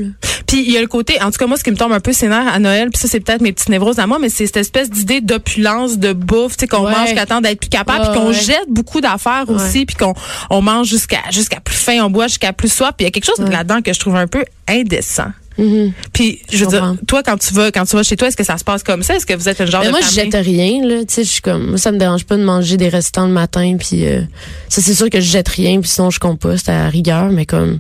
Puis 0.47 0.65
il 0.67 0.73
y 0.73 0.77
a 0.79 0.81
le 0.81 0.87
côté, 0.87 1.21
en 1.23 1.31
tout 1.31 1.37
cas 1.39 1.47
moi, 1.47 1.57
ce 1.59 1.63
qui 1.65 1.71
me 1.71 1.77
tombe 1.77 1.93
un 1.93 2.01
peu 2.01 2.13
sénère 2.13 2.49
à 2.53 2.59
Noël, 2.59 2.89
puis 2.91 2.99
ça 2.99 3.09
c'est 3.09 3.21
peut-être 3.21 3.43
mes 3.43 3.53
petites 3.53 3.69
névroses 3.69 3.99
à 3.99 4.07
moi, 4.07 4.19
mais 4.19 4.31
c'est 4.31 4.47
cette 4.47 4.57
espèce 4.57 4.89
d'idée 4.91 5.21
d'opulence, 5.21 5.99
de 5.99 6.13
bouffe, 6.15 6.57
tu 6.57 6.63
sais, 6.63 6.67
qu'on 6.69 6.85
Ouais. 6.87 6.93
mange 6.93 7.15
temps 7.29 7.41
d'être 7.41 7.61
plus 7.61 7.69
capable, 7.69 8.07
puis 8.11 8.19
qu'on 8.21 8.29
ouais. 8.29 8.35
jette 8.35 8.69
beaucoup 8.69 9.01
d'affaires 9.01 9.45
Ouais. 9.49 9.55
aussi, 9.55 9.85
puis 9.87 9.97
qu'on 9.97 10.15
on 10.51 10.63
mange 10.63 10.89
jusqu'à 10.89 11.21
jusqu'à 11.31 11.61
plus 11.61 11.75
faim, 11.77 12.01
on 12.05 12.11
boit 12.11 12.27
jusqu'à 12.27 12.53
plus 12.55 12.73
soif, 12.73 12.93
puis 12.97 13.05
il 13.05 13.05
y 13.05 13.09
a 13.09 13.11
quelque 13.11 13.27
chose 13.27 13.39
là-dedans 13.39 13.83
que 13.83 13.93
je 13.93 14.01
trouve 14.01 14.17
un 14.17 14.27
peu 14.27 14.45
indécent. 14.67 15.29
Mhm. 15.57 15.93
Puis 16.13 16.41
je 16.51 16.59
Je 16.59 16.65
veux 16.65 16.71
dire, 16.71 16.95
toi 17.07 17.23
quand 17.23 17.37
tu 17.39 17.55
vas 17.55 17.71
quand 17.71 17.85
tu 17.85 17.95
vas 17.97 18.03
chez 18.03 18.17
toi, 18.17 18.29
est-ce 18.29 18.37
que 18.37 18.45
ça 18.45 18.59
se 18.59 18.65
passe 18.65 18.83
comme 18.83 19.03
ça? 19.03 19.15
Est-ce 19.17 19.27
que 19.27 19.35
vous 19.35 19.49
êtes 19.49 19.61
le 19.61 19.67
genre 19.67 19.81
Mais 19.83 19.87
de 19.87 19.93
moi, 19.93 20.01
je 20.01 20.11
jette 20.15 20.35
rien, 20.35 20.85
là. 20.87 21.05
Tu 21.05 21.15
sais, 21.15 21.25
je 21.25 21.31
suis 21.31 21.43
comme, 21.43 21.69
moi, 21.71 21.79
ça 21.79 21.93
me 21.93 21.99
dérange 21.99 22.25
pas 22.25 22.37
de 22.37 22.43
manger 22.45 22.77
des 22.77 22.89
restants 22.89 23.27
le 23.27 23.33
matin, 23.33 23.77
puis 23.79 24.07
euh, 24.07 24.23
ça, 24.69 24.83
c'est 24.83 24.95
sûr 24.95 25.09
que 25.11 25.21
je 25.21 25.31
jette 25.31 25.49
rien, 25.49 25.81
puis 25.81 25.89
sinon 25.89 26.11
je 26.11 26.19
composte 26.19 26.69
à 26.69 26.89
rigueur, 26.89 27.31
mais 27.31 27.47
comme, 27.47 27.79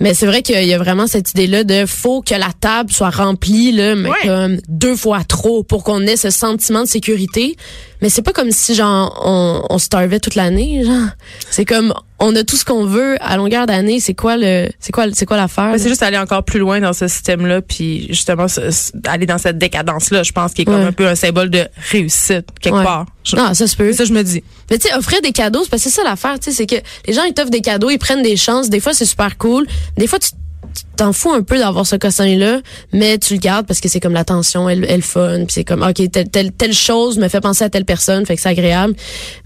mais 0.00 0.14
c'est 0.14 0.26
vrai 0.26 0.42
qu'il 0.42 0.62
y 0.64 0.74
a 0.74 0.78
vraiment 0.78 1.06
cette 1.06 1.30
idée-là 1.32 1.64
de 1.64 1.86
faut 1.86 2.22
que 2.22 2.34
la 2.34 2.50
table 2.60 2.92
soit 2.92 3.10
remplie, 3.10 3.72
là, 3.72 3.94
mais 3.94 4.08
Ouais. 4.08 4.16
comme 4.24 4.58
deux 4.68 4.96
fois 4.96 5.24
trop 5.24 5.62
pour 5.62 5.84
qu'on 5.84 6.02
ait 6.06 6.16
ce 6.16 6.30
sentiment 6.30 6.82
de 6.82 6.88
sécurité. 6.88 7.56
Mais 8.00 8.10
c'est 8.10 8.22
pas 8.22 8.32
comme 8.32 8.50
si 8.52 8.74
genre 8.74 9.20
on, 9.24 9.62
on 9.70 9.78
starvait 9.78 10.20
toute 10.20 10.34
l'année, 10.36 10.84
genre. 10.84 11.08
C'est 11.50 11.64
comme 11.64 11.92
on 12.20 12.34
a 12.36 12.44
tout 12.44 12.56
ce 12.56 12.64
qu'on 12.64 12.84
veut 12.84 13.16
à 13.20 13.36
longueur 13.36 13.66
d'année. 13.66 13.98
C'est 14.00 14.14
quoi 14.14 14.36
le, 14.36 14.68
c'est 14.78 14.92
quoi, 14.92 15.06
c'est 15.12 15.26
quoi 15.26 15.36
l'affaire 15.36 15.74
c'est 15.78 15.88
juste 15.88 16.02
aller 16.02 16.18
encore 16.18 16.44
plus 16.44 16.58
loin 16.60 16.80
dans 16.80 16.92
ce 16.92 17.08
système-là, 17.08 17.60
puis 17.62 18.06
justement 18.10 18.46
ce- 18.48 18.70
ce- 18.70 18.92
aller 19.08 19.26
dans 19.26 19.38
cette 19.38 19.58
décadence-là, 19.58 20.22
je 20.22 20.32
pense, 20.32 20.52
qui 20.54 20.62
est 20.62 20.64
comme 20.64 20.76
Ouais. 20.80 20.84
un 20.86 20.92
peu 20.92 21.06
un 21.08 21.14
symbole 21.14 21.50
de 21.50 21.66
réussite 21.90 22.46
quelque 22.60 22.76
Ouais. 22.76 22.84
part. 22.84 23.06
Je- 23.24 23.36
Non, 23.36 23.52
ça 23.54 23.66
se 23.66 23.76
peut. 23.76 23.90
c'est 23.92 23.98
ça 23.98 24.04
je 24.04 24.12
me 24.12 24.22
dis. 24.22 24.42
Mais 24.70 24.78
tu 24.78 24.88
sais, 24.88 24.94
offrir 24.94 25.20
des 25.20 25.32
cadeaux, 25.32 25.62
c'est 25.64 25.70
parce 25.70 25.82
que 25.82 25.90
c'est 25.90 25.96
ça 25.96 26.04
l'affaire, 26.04 26.38
tu 26.38 26.50
sais, 26.50 26.56
c'est 26.56 26.66
que 26.66 26.76
les 27.06 27.12
gens 27.12 27.24
ils 27.24 27.34
t'offrent 27.34 27.50
des 27.50 27.60
cadeaux, 27.62 27.90
ils 27.90 27.98
prennent 27.98 28.22
des 28.22 28.36
chances. 28.36 28.70
Des 28.70 28.80
fois, 28.80 28.94
c'est 28.94 29.04
super 29.06 29.36
cool. 29.38 29.66
Des 29.96 30.06
fois, 30.06 30.18
tu 30.18 30.30
tu 30.74 30.82
t'en 30.98 31.12
fous 31.12 31.32
un 31.32 31.42
peu 31.42 31.58
d'avoir 31.58 31.86
ce 31.86 31.96
cossin-là, 31.96 32.60
mais 32.92 33.18
tu 33.18 33.34
le 33.34 33.40
gardes 33.40 33.66
parce 33.66 33.80
que 33.80 33.88
c'est 33.88 34.00
comme 34.00 34.12
l'attention, 34.12 34.68
elle, 34.68 34.84
elle 34.88 35.02
fun, 35.02 35.38
puis 35.38 35.46
c'est 35.50 35.64
comme 35.64 35.82
ok 35.82 36.10
telle, 36.10 36.28
telle 36.28 36.52
telle 36.52 36.74
chose 36.74 37.18
me 37.18 37.28
fait 37.28 37.40
penser 37.40 37.64
à 37.64 37.70
telle 37.70 37.84
personne, 37.84 38.26
fait 38.26 38.34
que 38.34 38.42
c'est 38.42 38.48
agréable. 38.48 38.94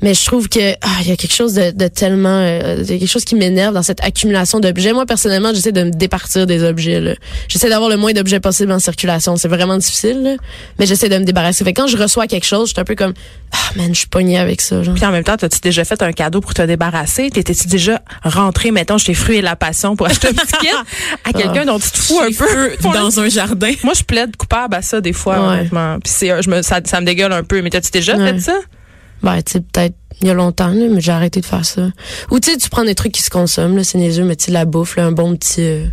Mais 0.01 0.15
je 0.15 0.25
trouve 0.25 0.49
que 0.49 0.73
ah, 0.81 0.89
il 1.03 1.09
y 1.09 1.13
a 1.13 1.17
quelque 1.17 1.35
chose 1.35 1.55
de, 1.55 1.71
de 1.71 1.89
tellement, 1.89 2.29
euh, 2.41 2.79
il 2.81 2.91
y 2.91 2.95
a 2.95 2.99
quelque 2.99 3.09
chose 3.09 3.25
qui 3.25 3.35
m'énerve 3.35 3.75
dans 3.75 3.83
cette 3.83 4.03
accumulation 4.03 4.61
d'objets. 4.61 4.95
Moi 4.95 5.05
personnellement, 5.05 5.53
j'essaie 5.55 5.73
de 5.73 5.85
me 5.85 5.91
départir 5.91 6.47
des 6.47 6.65
objets. 6.65 7.01
là. 7.01 7.15
J'essaie 7.49 7.69
d'avoir 7.69 7.91
le 7.91 7.99
moins 7.99 8.13
d'objets 8.13 8.41
possible 8.41 8.73
en 8.73 8.79
circulation. 8.79 9.37
C'est 9.37 9.49
vraiment 9.49 9.77
difficile, 9.77 10.23
là, 10.23 10.37
mais 10.79 10.87
j'essaie 10.87 11.11
de 11.11 11.19
me 11.19 11.25
débarrasser. 11.25 11.65
Fait 11.65 11.75
que 11.75 11.83
quand 11.83 11.88
je 11.88 11.99
reçois 11.99 12.27
quelque 12.27 12.47
chose, 12.47 12.69
je 12.69 12.73
suis 12.73 12.81
un 12.81 12.85
peu 12.85 12.95
comme 12.95 13.12
ah 13.53 13.59
man, 13.77 13.88
je 13.93 14.01
suis 14.01 14.09
pognée 14.09 14.38
avec 14.38 14.62
ça. 14.62 14.83
Genre. 14.83 14.95
Puis 14.95 15.05
en 15.05 15.12
même 15.12 15.25
temps, 15.25 15.35
as-tu 15.35 15.61
déjà 15.61 15.85
fait 15.85 16.01
un 16.01 16.12
cadeau 16.12 16.41
pour 16.41 16.55
te 16.55 16.62
débarrasser? 16.62 17.31
T'étais-tu 17.31 17.69
déjà 17.69 18.01
rentré, 18.25 18.71
mettons, 18.71 18.97
chez 18.97 19.12
Fruits 19.12 19.37
et 19.37 19.43
la 19.43 19.57
Passion 19.57 19.95
pour 19.97 20.07
acheter 20.07 20.29
un 20.29 20.33
petit 20.33 20.53
kit? 20.61 20.69
Quelqu'un 21.44 21.64
dont 21.64 21.78
tu 21.78 21.90
te 21.90 21.98
fous 21.98 22.20
un 22.20 22.33
peu? 22.33 22.70
Dans 22.92 23.20
un 23.20 23.28
jardin. 23.28 23.72
Moi, 23.85 23.94
je 23.94 24.02
plaide 24.02 24.37
coupable 24.37 24.74
à 24.74 24.83
ça 24.83 25.00
des 25.00 25.12
fois, 25.12 25.35
Ouais. 25.40 25.46
honnêtement. 25.59 25.98
Puis 26.02 26.12
c'est, 26.14 26.42
je 26.42 26.50
me, 26.50 26.62
ça, 26.62 26.81
ça 26.85 27.00
me 27.00 27.07
dégueule 27.07 27.33
un 27.33 27.42
peu. 27.44 27.61
Mais 27.62 27.70
t'as-tu 27.70 27.90
déjà 27.90 28.16
Ouais. 28.16 28.33
fait 28.35 28.40
ça? 28.40 28.55
Ben, 29.22 29.40
tu 29.42 29.52
sais, 29.52 29.61
peut-être 29.61 29.94
il 30.20 30.28
y 30.28 30.31
a 30.31 30.35
longtemps, 30.35 30.68
là, 30.68 30.87
mais 30.90 31.00
j'ai 31.00 31.11
arrêté 31.11 31.40
de 31.40 31.46
faire 31.46 31.64
ça. 31.64 31.88
Ou 32.31 32.38
tu 32.38 32.50
sais, 32.52 32.57
tu 32.57 32.68
prends 32.68 32.85
des 32.85 32.94
trucs 32.94 33.11
qui 33.12 33.22
se 33.22 33.31
consomment, 33.31 33.76
là, 33.76 33.83
c'est 33.85 33.98
niaiseux, 33.98 34.22
mais 34.24 34.37
tu 34.37 34.44
sais, 34.46 34.50
la 34.52 34.64
bouffe, 34.64 34.94
là, 34.96 35.05
un 35.07 35.11
bon 35.12 35.35
petit, 35.37 35.62
euh, 35.62 35.85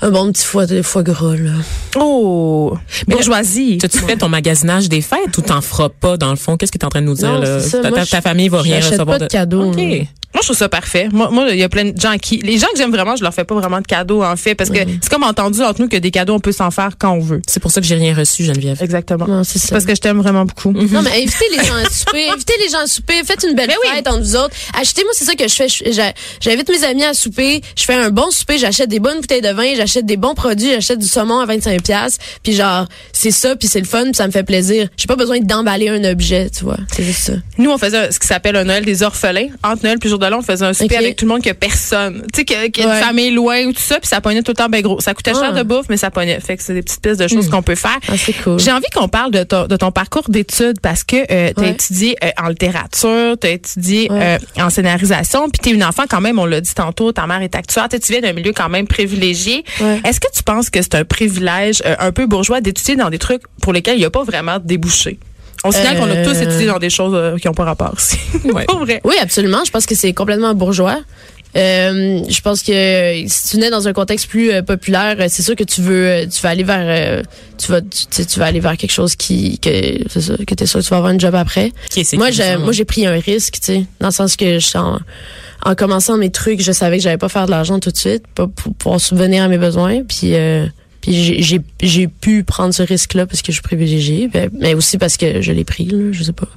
un 0.00 0.10
bon 0.10 0.32
petit 0.32 0.44
foie, 0.44 0.66
foie 0.82 1.02
gras, 1.04 1.36
là. 1.36 1.50
Oh! 1.96 2.76
Bourgeoisie. 3.06 3.78
Tu 3.78 3.88
fait 3.98 4.16
ton 4.16 4.28
magasinage 4.28 4.88
des 4.88 5.00
fêtes 5.00 5.36
ou 5.38 5.42
t'en 5.42 5.60
feras 5.60 5.88
pas, 5.90 6.16
dans 6.16 6.30
le 6.30 6.36
fond? 6.36 6.56
Qu'est-ce 6.56 6.72
que 6.72 6.78
tu 6.78 6.82
es 6.82 6.86
en 6.86 6.90
train 6.90 7.02
de 7.02 7.06
nous 7.06 7.14
dire? 7.14 7.32
Non, 7.32 7.40
là? 7.40 7.60
ça. 7.60 7.80
Ta, 7.80 7.90
Moi, 7.90 8.04
ta- 8.06 8.20
famille 8.20 8.48
va 8.48 8.62
rien 8.62 8.76
recevoir 8.78 9.06
pas 9.06 9.18
de 9.18 9.26
cadeaux. 9.26 9.72
Moi, 10.34 10.40
je 10.40 10.46
trouve 10.46 10.56
ça 10.56 10.68
parfait. 10.68 11.08
Moi, 11.12 11.28
moi, 11.30 11.46
il 11.50 11.58
y 11.58 11.62
a 11.62 11.68
plein 11.68 11.84
de 11.84 12.00
gens 12.00 12.16
qui, 12.16 12.38
les 12.38 12.58
gens 12.58 12.66
que 12.72 12.78
j'aime 12.78 12.90
vraiment, 12.90 13.16
je 13.16 13.22
leur 13.22 13.34
fais 13.34 13.44
pas 13.44 13.54
vraiment 13.54 13.80
de 13.80 13.86
cadeaux, 13.86 14.22
en 14.22 14.36
fait, 14.36 14.54
parce 14.54 14.70
que 14.70 14.78
c'est 14.78 15.10
comme 15.10 15.24
entendu 15.24 15.60
entre 15.62 15.80
nous 15.82 15.88
que 15.88 15.96
des 15.96 16.10
cadeaux, 16.10 16.34
on 16.34 16.40
peut 16.40 16.52
s'en 16.52 16.70
faire 16.70 16.90
quand 16.98 17.12
on 17.12 17.20
veut. 17.20 17.42
C'est 17.46 17.60
pour 17.60 17.70
ça 17.70 17.80
que 17.80 17.86
j'ai 17.86 17.96
rien 17.96 18.14
reçu, 18.14 18.44
Geneviève. 18.44 18.78
Exactement. 18.82 19.26
Non, 19.26 19.44
c'est 19.44 19.58
ça. 19.58 19.68
Parce 19.70 19.84
que 19.84 19.94
je 19.94 20.00
t'aime 20.00 20.18
vraiment 20.18 20.44
beaucoup. 20.44 20.72
Non, 20.72 21.02
mais 21.02 21.10
invitez 21.10 21.44
les 21.56 21.64
gens 21.64 21.74
à 21.74 21.90
souper, 21.90 22.28
invitez 22.30 22.54
les 22.64 22.68
gens 22.70 22.78
à 22.78 22.86
souper, 22.86 23.14
faites 23.24 23.44
une 23.48 23.54
belle 23.54 23.68
Ben 23.68 23.76
oui. 23.82 23.90
fête 23.94 24.08
entre 24.08 24.20
vous 24.22 24.36
autres. 24.36 24.54
Achetez-moi, 24.78 25.12
c'est 25.14 25.24
ça 25.24 25.34
que 25.34 25.46
je 25.46 25.54
fais. 25.54 26.14
J'invite 26.40 26.68
mes 26.68 26.84
amis 26.84 27.04
à 27.04 27.14
souper, 27.14 27.60
je 27.76 27.84
fais 27.84 27.94
un 27.94 28.10
bon 28.10 28.30
souper, 28.30 28.58
j'achète 28.58 28.88
des 28.88 29.00
bonnes 29.00 29.20
bouteilles 29.20 29.42
de 29.42 29.52
vin, 29.52 29.74
j'achète 29.76 30.06
des 30.06 30.16
bons 30.16 30.34
produits, 30.34 30.70
j'achète 30.70 30.98
du 30.98 31.06
saumon 31.06 31.40
à 31.40 31.46
25 31.46 31.82
pièces, 31.82 32.18
puis 32.42 32.52
genre 32.54 32.86
c'est 33.12 33.30
ça, 33.30 33.54
puis 33.56 33.68
c'est 33.68 33.80
le 33.80 33.86
fun, 33.86 34.04
puis 34.04 34.14
ça 34.14 34.26
me 34.26 34.32
fait 34.32 34.42
plaisir. 34.44 34.88
J'ai 34.96 35.06
pas 35.06 35.16
besoin 35.16 35.40
d'emballer 35.40 35.88
un 35.88 36.04
objet, 36.04 36.50
tu 36.50 36.64
vois. 36.64 36.78
C'est 36.94 37.04
juste 37.04 37.20
ça. 37.24 37.32
Nous, 37.58 37.70
on 37.70 37.78
faisait 37.78 38.10
ce 38.10 38.18
qui 38.18 38.26
s'appelle 38.26 38.56
un 38.56 38.64
Noël 38.64 38.84
des 38.84 39.02
orphelins. 39.02 39.48
Entre 39.62 39.84
Noël 39.84 39.98
puis 39.98 40.08
jour 40.08 40.18
de 40.30 40.34
on 40.34 40.42
faisait 40.42 40.64
un 40.64 40.72
souper 40.72 40.96
avec 40.96 41.16
tout 41.16 41.24
le 41.24 41.30
monde 41.32 41.42
que 41.42 41.50
personne. 41.52 42.22
Tu 42.32 42.40
sais, 42.40 42.44
que- 42.44 42.68
qu'il 42.68 42.84
y 42.84 42.86
a 42.86 42.90
Ouais. 42.90 42.98
une 42.98 43.04
famille 43.04 43.30
loin 43.30 43.64
ou 43.64 43.72
tout 43.72 43.80
ça, 43.80 43.98
puis 44.00 44.08
ça 44.08 44.20
pognait 44.20 44.42
tout 44.42 44.52
le 44.52 44.56
temps 44.56 44.68
ben 44.68 44.80
gros. 44.82 45.00
Ça 45.00 45.14
coûtait 45.14 45.34
cher 45.34 45.50
Ah. 45.54 45.58
de 45.58 45.62
bouffe, 45.62 45.86
mais 45.88 45.96
ça 45.96 46.10
pognait. 46.10 46.40
Fait 46.40 46.56
que 46.56 46.62
c'est 46.62 46.74
des 46.74 46.82
petites 46.82 47.00
pistes 47.02 47.20
de 47.20 47.28
choses 47.28 47.48
qu'on 47.50 47.62
peut 47.62 47.74
faire. 47.74 47.98
Ah, 48.08 48.14
c'est 48.16 48.32
cool. 48.32 48.58
J'ai 48.58 48.72
envie 48.72 48.86
qu'on 48.94 49.08
parle 49.08 49.30
de 49.30 49.42
ton, 49.44 49.66
de 49.66 49.76
ton 49.76 49.90
parcours 49.92 50.24
d'études 50.28 50.80
parce 50.80 51.04
que 51.04 51.16
euh, 51.30 51.50
tu 51.54 51.60
as 51.60 51.62
Ouais. 51.62 51.70
étudié 51.70 52.16
euh, 52.24 52.30
en 52.42 52.48
littérature, 52.48 53.36
tu 53.40 53.46
as 53.46 53.50
étudié 53.50 54.10
Ouais. 54.10 54.38
euh, 54.58 54.62
en 54.64 54.70
scénarisation, 54.70 55.48
puis 55.50 55.60
tu 55.62 55.70
es 55.70 55.72
une 55.72 55.84
enfant 55.84 56.04
quand 56.08 56.20
même, 56.20 56.38
on 56.38 56.46
l'a 56.46 56.60
dit 56.60 56.74
tantôt, 56.74 57.12
ta 57.12 57.26
mère 57.26 57.42
est 57.42 57.54
actuaire, 57.54 57.88
tu 57.88 57.98
viens 58.12 58.20
d'un 58.20 58.32
milieu 58.32 58.52
quand 58.52 58.68
même 58.68 58.86
privilégié. 58.86 59.64
Est-ce 60.04 60.20
que 60.20 60.28
tu 60.34 60.42
penses 60.42 60.70
que 60.70 60.80
c'est 60.82 60.94
un 60.94 61.04
privilège 61.04 61.82
euh, 61.86 61.94
un 61.98 62.12
peu 62.12 62.26
bourgeois 62.26 62.60
d'étudier 62.60 62.96
dans 62.96 63.10
des 63.10 63.18
trucs 63.18 63.42
pour 63.60 63.72
lesquels 63.72 63.96
il 63.96 64.00
n'y 64.00 64.04
a 64.04 64.10
pas 64.10 64.24
vraiment 64.24 64.58
de 64.58 64.66
débouché? 64.66 65.18
On 65.64 65.70
signale 65.70 65.96
qu'on 65.96 66.10
a 66.10 66.16
tous 66.24 66.36
Euh. 66.38 66.42
étudié 66.42 66.66
dans 66.66 66.78
des 66.78 66.90
choses 66.90 67.14
euh, 67.14 67.36
qui 67.38 67.46
n'ont 67.46 67.54
pas 67.54 67.64
rapport 67.64 67.92
aussi. 67.96 68.16
Ouais. 68.44 68.64
Pas 68.64 68.74
vrai. 68.76 69.00
Oui, 69.04 69.14
absolument. 69.20 69.62
Je 69.64 69.70
pense 69.70 69.86
que 69.86 69.94
c'est 69.94 70.12
complètement 70.12 70.54
bourgeois. 70.54 71.00
Euh, 71.54 72.22
je 72.30 72.40
pense 72.40 72.62
que 72.62 73.24
si 73.26 73.48
tu 73.50 73.58
nais 73.58 73.68
dans 73.68 73.86
un 73.86 73.92
contexte 73.92 74.26
plus 74.26 74.50
euh, 74.50 74.62
populaire, 74.62 75.16
c'est 75.28 75.42
sûr 75.42 75.54
que 75.54 75.64
tu 75.64 75.82
veux, 75.82 76.26
tu 76.26 76.40
vas 76.40 76.48
aller 76.48 76.62
vers, 76.62 76.80
euh, 76.82 77.22
tu 77.58 77.70
vas, 77.70 77.82
tu, 77.82 77.88
tu 77.90 78.06
sais, 78.10 78.24
tu 78.24 78.38
vas 78.38 78.46
aller 78.46 78.58
vers 78.60 78.76
quelque 78.78 78.90
chose 78.92 79.16
qui, 79.16 79.58
que 79.58 79.68
c'est 80.08 80.20
ça, 80.22 80.34
que 80.38 80.54
t'es 80.54 80.64
sûr 80.64 80.80
que 80.80 80.84
tu 80.84 80.90
vas 80.90 80.96
avoir 80.96 81.12
un 81.12 81.18
job 81.18 81.34
après. 81.34 81.70
Qui 81.90 82.00
est 82.00 82.12
Moi, 82.14 82.30
j'ai, 82.30 82.56
moi, 82.56 82.72
j'ai 82.72 82.86
pris 82.86 83.04
un 83.06 83.20
risque, 83.20 83.54
tu 83.60 83.66
sais, 83.66 83.84
dans 84.00 84.08
le 84.08 84.12
sens 84.14 84.36
que 84.36 84.58
je, 84.58 84.78
en, 84.78 84.98
en 85.64 85.74
commençant 85.74 86.16
mes 86.16 86.30
trucs, 86.30 86.62
je 86.62 86.72
savais 86.72 86.96
que 86.96 87.02
j'allais 87.02 87.18
pas 87.18 87.28
faire 87.28 87.44
de 87.44 87.50
l'argent 87.50 87.78
tout 87.80 87.90
de 87.90 87.98
suite, 87.98 88.24
pas 88.34 88.46
pour 88.46 88.72
pouvoir 88.74 88.98
subvenir 89.00 89.42
à 89.44 89.48
mes 89.48 89.58
besoins, 89.58 90.02
puis. 90.02 90.34
Puis 91.02 91.42
j'ai 91.82 92.08
pu 92.08 92.44
prendre 92.44 92.72
ce 92.72 92.82
risque-là 92.82 93.26
parce 93.26 93.42
que 93.42 93.48
je 93.48 93.54
suis 93.54 93.62
privilégiée, 93.62 94.28
ben, 94.28 94.48
mais 94.58 94.72
aussi 94.72 94.96
parce 94.96 95.16
que 95.16 95.42
je 95.42 95.52
l'ai 95.52 95.64
pris, 95.64 95.84
là, 95.84 96.12
je 96.12 96.22
sais 96.22 96.32
pas. 96.32 96.48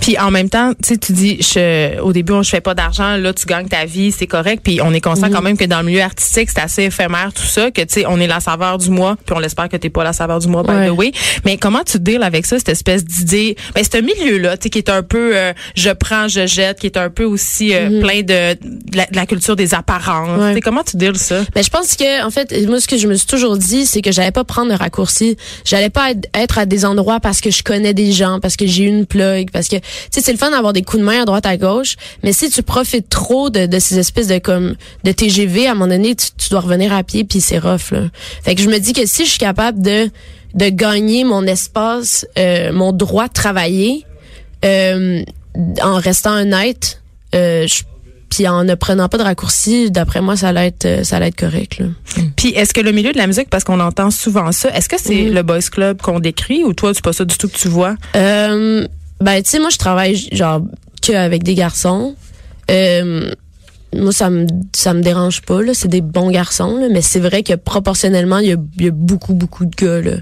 Puis 0.00 0.18
en 0.18 0.30
même 0.30 0.48
temps, 0.48 0.72
tu 0.82 0.88
sais, 0.90 0.96
tu 0.98 1.12
dis, 1.12 1.38
je, 1.40 2.00
au 2.00 2.12
début, 2.12 2.32
on, 2.32 2.42
je 2.42 2.50
fais 2.50 2.60
pas 2.60 2.74
d'argent, 2.74 3.16
là, 3.16 3.32
tu 3.32 3.46
gagnes 3.46 3.68
ta 3.68 3.84
vie, 3.84 4.12
c'est 4.12 4.26
correct. 4.26 4.60
Puis 4.64 4.80
on 4.82 4.92
est 4.92 5.00
conscient 5.00 5.30
quand 5.30 5.42
même 5.42 5.56
que 5.56 5.64
dans 5.64 5.80
le 5.80 5.86
milieu 5.86 6.02
artistique, 6.02 6.50
c'est 6.50 6.60
assez 6.60 6.84
éphémère 6.84 7.32
tout 7.34 7.42
ça, 7.44 7.70
que 7.70 7.80
tu 7.82 7.86
sais, 7.94 8.04
on 8.06 8.18
est 8.20 8.26
la 8.26 8.40
saveur 8.40 8.78
du 8.78 8.90
mois, 8.90 9.16
puis 9.26 9.34
on 9.36 9.38
l'espère 9.38 9.68
que 9.68 9.76
t'es 9.76 9.90
pas 9.90 10.04
la 10.04 10.12
saveur 10.12 10.38
du 10.38 10.48
mois, 10.48 10.62
by 10.62 10.70
Ouais. 10.70 10.88
the 10.88 10.90
way. 10.92 11.12
Mais 11.44 11.56
comment 11.56 11.82
tu 11.84 11.98
deals 11.98 12.22
avec 12.22 12.46
ça, 12.46 12.58
cette 12.58 12.68
espèce 12.68 13.04
d'idée, 13.04 13.56
ben 13.74 13.82
c'est 13.82 13.98
un 13.98 14.02
milieu-là, 14.02 14.56
tu 14.56 14.64
sais, 14.64 14.70
qui 14.70 14.78
est 14.78 14.88
un 14.90 15.02
peu, 15.02 15.36
euh, 15.36 15.52
je 15.74 15.90
prends, 15.90 16.28
je 16.28 16.46
jette, 16.46 16.78
qui 16.80 16.86
est 16.86 16.96
un 16.96 17.10
peu 17.10 17.24
aussi 17.24 17.74
euh, 17.74 18.00
plein 18.00 18.20
de, 18.22 18.54
de, 18.54 18.96
la, 18.96 19.06
de 19.06 19.16
la 19.16 19.26
culture 19.26 19.56
des 19.56 19.74
apparences. 19.74 20.38
Ouais. 20.40 20.48
Tu 20.50 20.54
sais, 20.56 20.60
comment 20.60 20.82
tu 20.82 20.96
deals 20.96 21.16
ça? 21.18 21.42
Mais 21.54 21.62
je 21.62 21.70
pense 21.70 21.96
que 21.96 22.24
en 22.24 22.30
fait, 22.30 22.54
moi 22.66 22.80
ce 22.80 22.86
que 22.88 22.96
je 22.96 23.06
me 23.06 23.14
suis 23.14 23.26
toujours 23.26 23.56
dit, 23.56 23.86
c'est 23.86 24.02
que 24.02 24.12
j'allais 24.12 24.30
pas 24.32 24.44
prendre 24.44 24.70
le 24.70 24.76
raccourci. 24.76 25.36
J'allais 25.64 25.90
pas 25.90 26.10
être, 26.12 26.28
être 26.34 26.58
à 26.58 26.66
des 26.66 26.84
endroits 26.84 27.20
parce 27.20 27.40
que 27.40 27.50
je 27.50 27.62
connais 27.62 27.94
des 27.94 28.12
gens, 28.12 28.38
parce 28.40 28.56
que 28.56 28.66
j'ai 28.66 28.84
une 28.84 29.06
plug, 29.06 29.50
parce 29.50 29.67
parce 29.68 29.82
que 29.82 29.86
tu 29.86 29.92
sais 30.10 30.20
c'est 30.20 30.32
le 30.32 30.38
fun 30.38 30.50
d'avoir 30.50 30.72
des 30.72 30.82
coups 30.82 31.00
de 31.00 31.04
main 31.06 31.22
à 31.22 31.24
droite 31.24 31.46
à 31.46 31.56
gauche, 31.56 31.96
mais 32.22 32.32
si 32.32 32.50
tu 32.50 32.62
profites 32.62 33.08
trop 33.08 33.50
de, 33.50 33.66
de 33.66 33.78
ces 33.78 33.98
espèces 33.98 34.28
de 34.28 34.38
comme 34.38 34.74
de 35.04 35.12
TGV 35.12 35.66
à 35.66 35.72
un 35.72 35.74
moment 35.74 35.88
donné, 35.88 36.14
tu, 36.14 36.28
tu 36.36 36.48
dois 36.50 36.60
revenir 36.60 36.92
à 36.92 37.02
pied 37.02 37.24
puis 37.24 37.40
c'est 37.40 37.58
rough 37.58 37.90
là. 37.92 38.08
Fait 38.42 38.54
que 38.54 38.62
je 38.62 38.68
me 38.68 38.78
dis 38.78 38.92
que 38.92 39.06
si 39.06 39.24
je 39.24 39.30
suis 39.30 39.38
capable 39.38 39.82
de 39.82 40.10
de 40.54 40.68
gagner 40.70 41.24
mon 41.24 41.44
espace, 41.46 42.26
euh, 42.38 42.72
mon 42.72 42.92
droit 42.92 43.28
de 43.28 43.32
travailler 43.34 44.04
euh, 44.64 45.22
en 45.82 45.96
restant 45.96 46.40
honnête, 46.40 47.02
euh, 47.34 47.66
je- 47.66 47.82
puis 48.30 48.46
en 48.46 48.62
ne 48.64 48.74
prenant 48.74 49.08
pas 49.08 49.16
de 49.18 49.22
raccourcis, 49.22 49.90
d'après 49.90 50.20
moi 50.20 50.36
ça 50.36 50.48
allait 50.48 50.66
être 50.68 50.84
euh, 50.84 51.02
ça 51.04 51.16
allait 51.16 51.28
être 51.28 51.36
correct 51.38 51.78
là. 51.78 51.86
Puis 52.36 52.48
est-ce 52.50 52.74
que 52.74 52.80
le 52.80 52.92
milieu 52.92 53.12
de 53.12 53.18
la 53.18 53.26
musique, 53.26 53.48
parce 53.50 53.64
qu'on 53.64 53.80
entend 53.80 54.10
souvent 54.10 54.52
ça, 54.52 54.70
est-ce 54.76 54.88
que 54.88 54.96
c'est 54.98 55.24
Mhm. 55.24 55.34
le 55.34 55.42
boys 55.42 55.60
club 55.70 56.00
qu'on 56.02 56.20
décrit 56.20 56.62
ou 56.64 56.72
toi, 56.74 56.92
c'est 56.94 57.02
pas 57.04 57.12
ça 57.14 57.24
du 57.24 57.36
tout 57.38 57.48
que 57.48 57.56
tu 57.56 57.68
vois? 57.68 57.94
Euh, 58.16 58.86
ben, 59.20 59.42
tu 59.42 59.50
sais, 59.50 59.58
moi, 59.58 59.70
je 59.70 59.78
travaille 59.78 60.16
genre 60.32 60.62
que 61.02 61.12
avec 61.12 61.42
des 61.42 61.54
garçons. 61.54 62.14
Euh, 62.70 63.32
moi, 63.94 64.12
ça 64.12 64.30
me 64.30 64.46
ça 64.74 64.94
me 64.94 65.00
dérange 65.00 65.42
pas 65.42 65.62
là. 65.62 65.72
C'est 65.74 65.88
des 65.88 66.00
bons 66.02 66.30
garçons 66.30 66.76
là, 66.76 66.88
mais 66.90 67.02
c'est 67.02 67.20
vrai 67.20 67.42
que 67.42 67.54
proportionnellement, 67.54 68.38
il 68.38 68.48
y 68.48 68.52
a, 68.52 68.56
y 68.78 68.88
a 68.88 68.90
beaucoup 68.90 69.34
beaucoup 69.34 69.64
de 69.64 69.74
gars 69.74 70.00
là. 70.00 70.18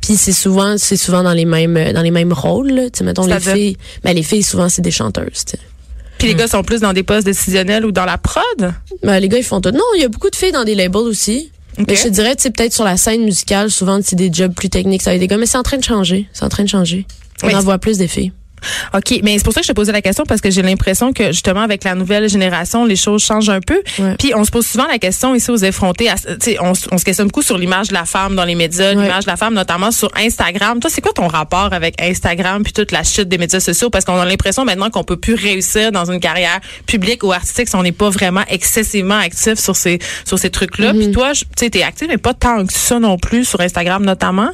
Puis 0.00 0.16
c'est 0.16 0.32
souvent 0.32 0.76
c'est 0.78 0.96
souvent 0.96 1.22
dans 1.22 1.32
les 1.32 1.44
mêmes 1.44 1.76
euh, 1.76 1.92
dans 1.92 2.02
les 2.02 2.10
mêmes 2.10 2.32
rôles 2.32 2.72
là. 2.72 2.90
Tu 2.90 2.98
sais, 2.98 3.04
mettons 3.04 3.26
les 3.26 3.38
filles. 3.38 3.76
Ben 4.02 4.14
les 4.14 4.24
filles 4.24 4.42
souvent 4.42 4.68
c'est 4.68 4.82
des 4.82 4.90
chanteuses. 4.90 5.44
tu 5.46 5.52
sais. 5.52 5.58
Puis 6.18 6.28
les 6.28 6.34
gars 6.34 6.48
sont 6.48 6.62
plus 6.62 6.80
dans 6.80 6.92
des 6.92 7.02
postes 7.02 7.26
décisionnels 7.26 7.84
ou 7.84 7.90
dans 7.90 8.04
la 8.04 8.16
prod? 8.18 8.74
Ben, 9.02 9.18
les 9.18 9.28
gars 9.28 9.38
ils 9.38 9.44
font 9.44 9.60
tout. 9.60 9.70
Non, 9.70 9.82
il 9.96 10.02
y 10.02 10.04
a 10.04 10.08
beaucoup 10.08 10.30
de 10.30 10.36
filles 10.36 10.52
dans 10.52 10.64
des 10.64 10.74
labels 10.74 11.02
aussi. 11.02 11.50
Mais 11.78 11.96
je 11.96 12.02
te 12.04 12.08
dirais, 12.08 12.36
tu 12.36 12.42
sais, 12.42 12.50
peut-être 12.50 12.72
sur 12.72 12.84
la 12.84 12.96
scène 12.96 13.24
musicale, 13.24 13.70
souvent 13.70 13.98
c'est 14.02 14.14
des 14.14 14.30
jobs 14.32 14.52
plus 14.54 14.68
techniques, 14.68 15.02
ça 15.02 15.10
avec 15.10 15.20
des 15.20 15.26
gars, 15.26 15.38
mais 15.38 15.46
c'est 15.46 15.56
en 15.58 15.62
train 15.62 15.78
de 15.78 15.84
changer. 15.84 16.28
C'est 16.32 16.44
en 16.44 16.48
train 16.48 16.64
de 16.64 16.68
changer. 16.68 17.06
On 17.42 17.54
en 17.54 17.60
voit 17.60 17.78
plus 17.78 17.98
des 17.98 18.08
filles. 18.08 18.32
OK, 18.94 19.18
mais 19.24 19.36
c'est 19.38 19.42
pour 19.44 19.52
ça 19.52 19.58
que 19.58 19.66
je 19.66 19.72
te 19.72 19.74
posais 19.74 19.90
la 19.90 20.02
question 20.02 20.24
parce 20.24 20.40
que 20.40 20.48
j'ai 20.48 20.62
l'impression 20.62 21.12
que 21.12 21.32
justement 21.32 21.62
avec 21.62 21.82
la 21.82 21.96
nouvelle 21.96 22.28
génération, 22.28 22.84
les 22.84 22.94
choses 22.94 23.20
changent 23.24 23.50
un 23.50 23.58
peu. 23.60 23.82
Ouais. 23.98 24.14
Puis 24.20 24.32
on 24.36 24.44
se 24.44 24.52
pose 24.52 24.64
souvent 24.64 24.86
la 24.86 24.98
question 24.98 25.34
ici 25.34 25.50
aux 25.50 25.56
effrontés, 25.56 26.08
à- 26.08 26.14
tu 26.40 26.56
on, 26.60 26.72
on 26.92 26.98
se 26.98 27.04
questionne 27.04 27.26
beaucoup 27.26 27.42
sur 27.42 27.58
l'image 27.58 27.88
de 27.88 27.94
la 27.94 28.04
femme 28.04 28.36
dans 28.36 28.44
les 28.44 28.54
médias, 28.54 28.94
Ouais. 28.94 29.02
l'image 29.02 29.24
de 29.24 29.30
la 29.30 29.36
femme 29.36 29.54
notamment 29.54 29.90
sur 29.90 30.10
Instagram. 30.16 30.78
Toi, 30.78 30.90
c'est 30.94 31.00
quoi 31.00 31.12
ton 31.12 31.26
rapport 31.26 31.72
avec 31.72 32.00
Instagram 32.00 32.62
puis 32.62 32.72
toute 32.72 32.92
la 32.92 33.02
chute 33.02 33.28
des 33.28 33.36
médias 33.36 33.58
sociaux? 33.58 33.90
Parce 33.90 34.04
qu'on 34.04 34.16
a 34.20 34.24
l'impression 34.24 34.64
maintenant 34.64 34.90
qu'on 34.90 35.02
peut 35.02 35.16
plus 35.16 35.34
réussir 35.34 35.90
dans 35.90 36.08
une 36.12 36.20
carrière 36.20 36.60
publique 36.86 37.24
ou 37.24 37.32
artistique 37.32 37.68
si 37.68 37.74
on 37.74 37.82
n'est 37.82 37.90
pas 37.90 38.10
vraiment 38.10 38.42
excessivement 38.48 39.18
actif 39.18 39.58
sur 39.58 39.74
ces 39.74 39.98
sur 40.24 40.38
ces 40.38 40.50
trucs-là. 40.50 40.92
Mm-hmm. 40.92 40.98
Puis 40.98 41.10
toi, 41.10 41.32
tu 41.32 41.44
sais, 41.56 41.68
t'es 41.70 41.82
active 41.82 42.06
mais 42.08 42.16
pas 42.16 42.32
tant 42.34 42.64
que 42.64 42.72
ça 42.72 43.00
non 43.00 43.18
plus 43.18 43.44
sur 43.44 43.60
Instagram 43.60 44.04
notamment? 44.04 44.50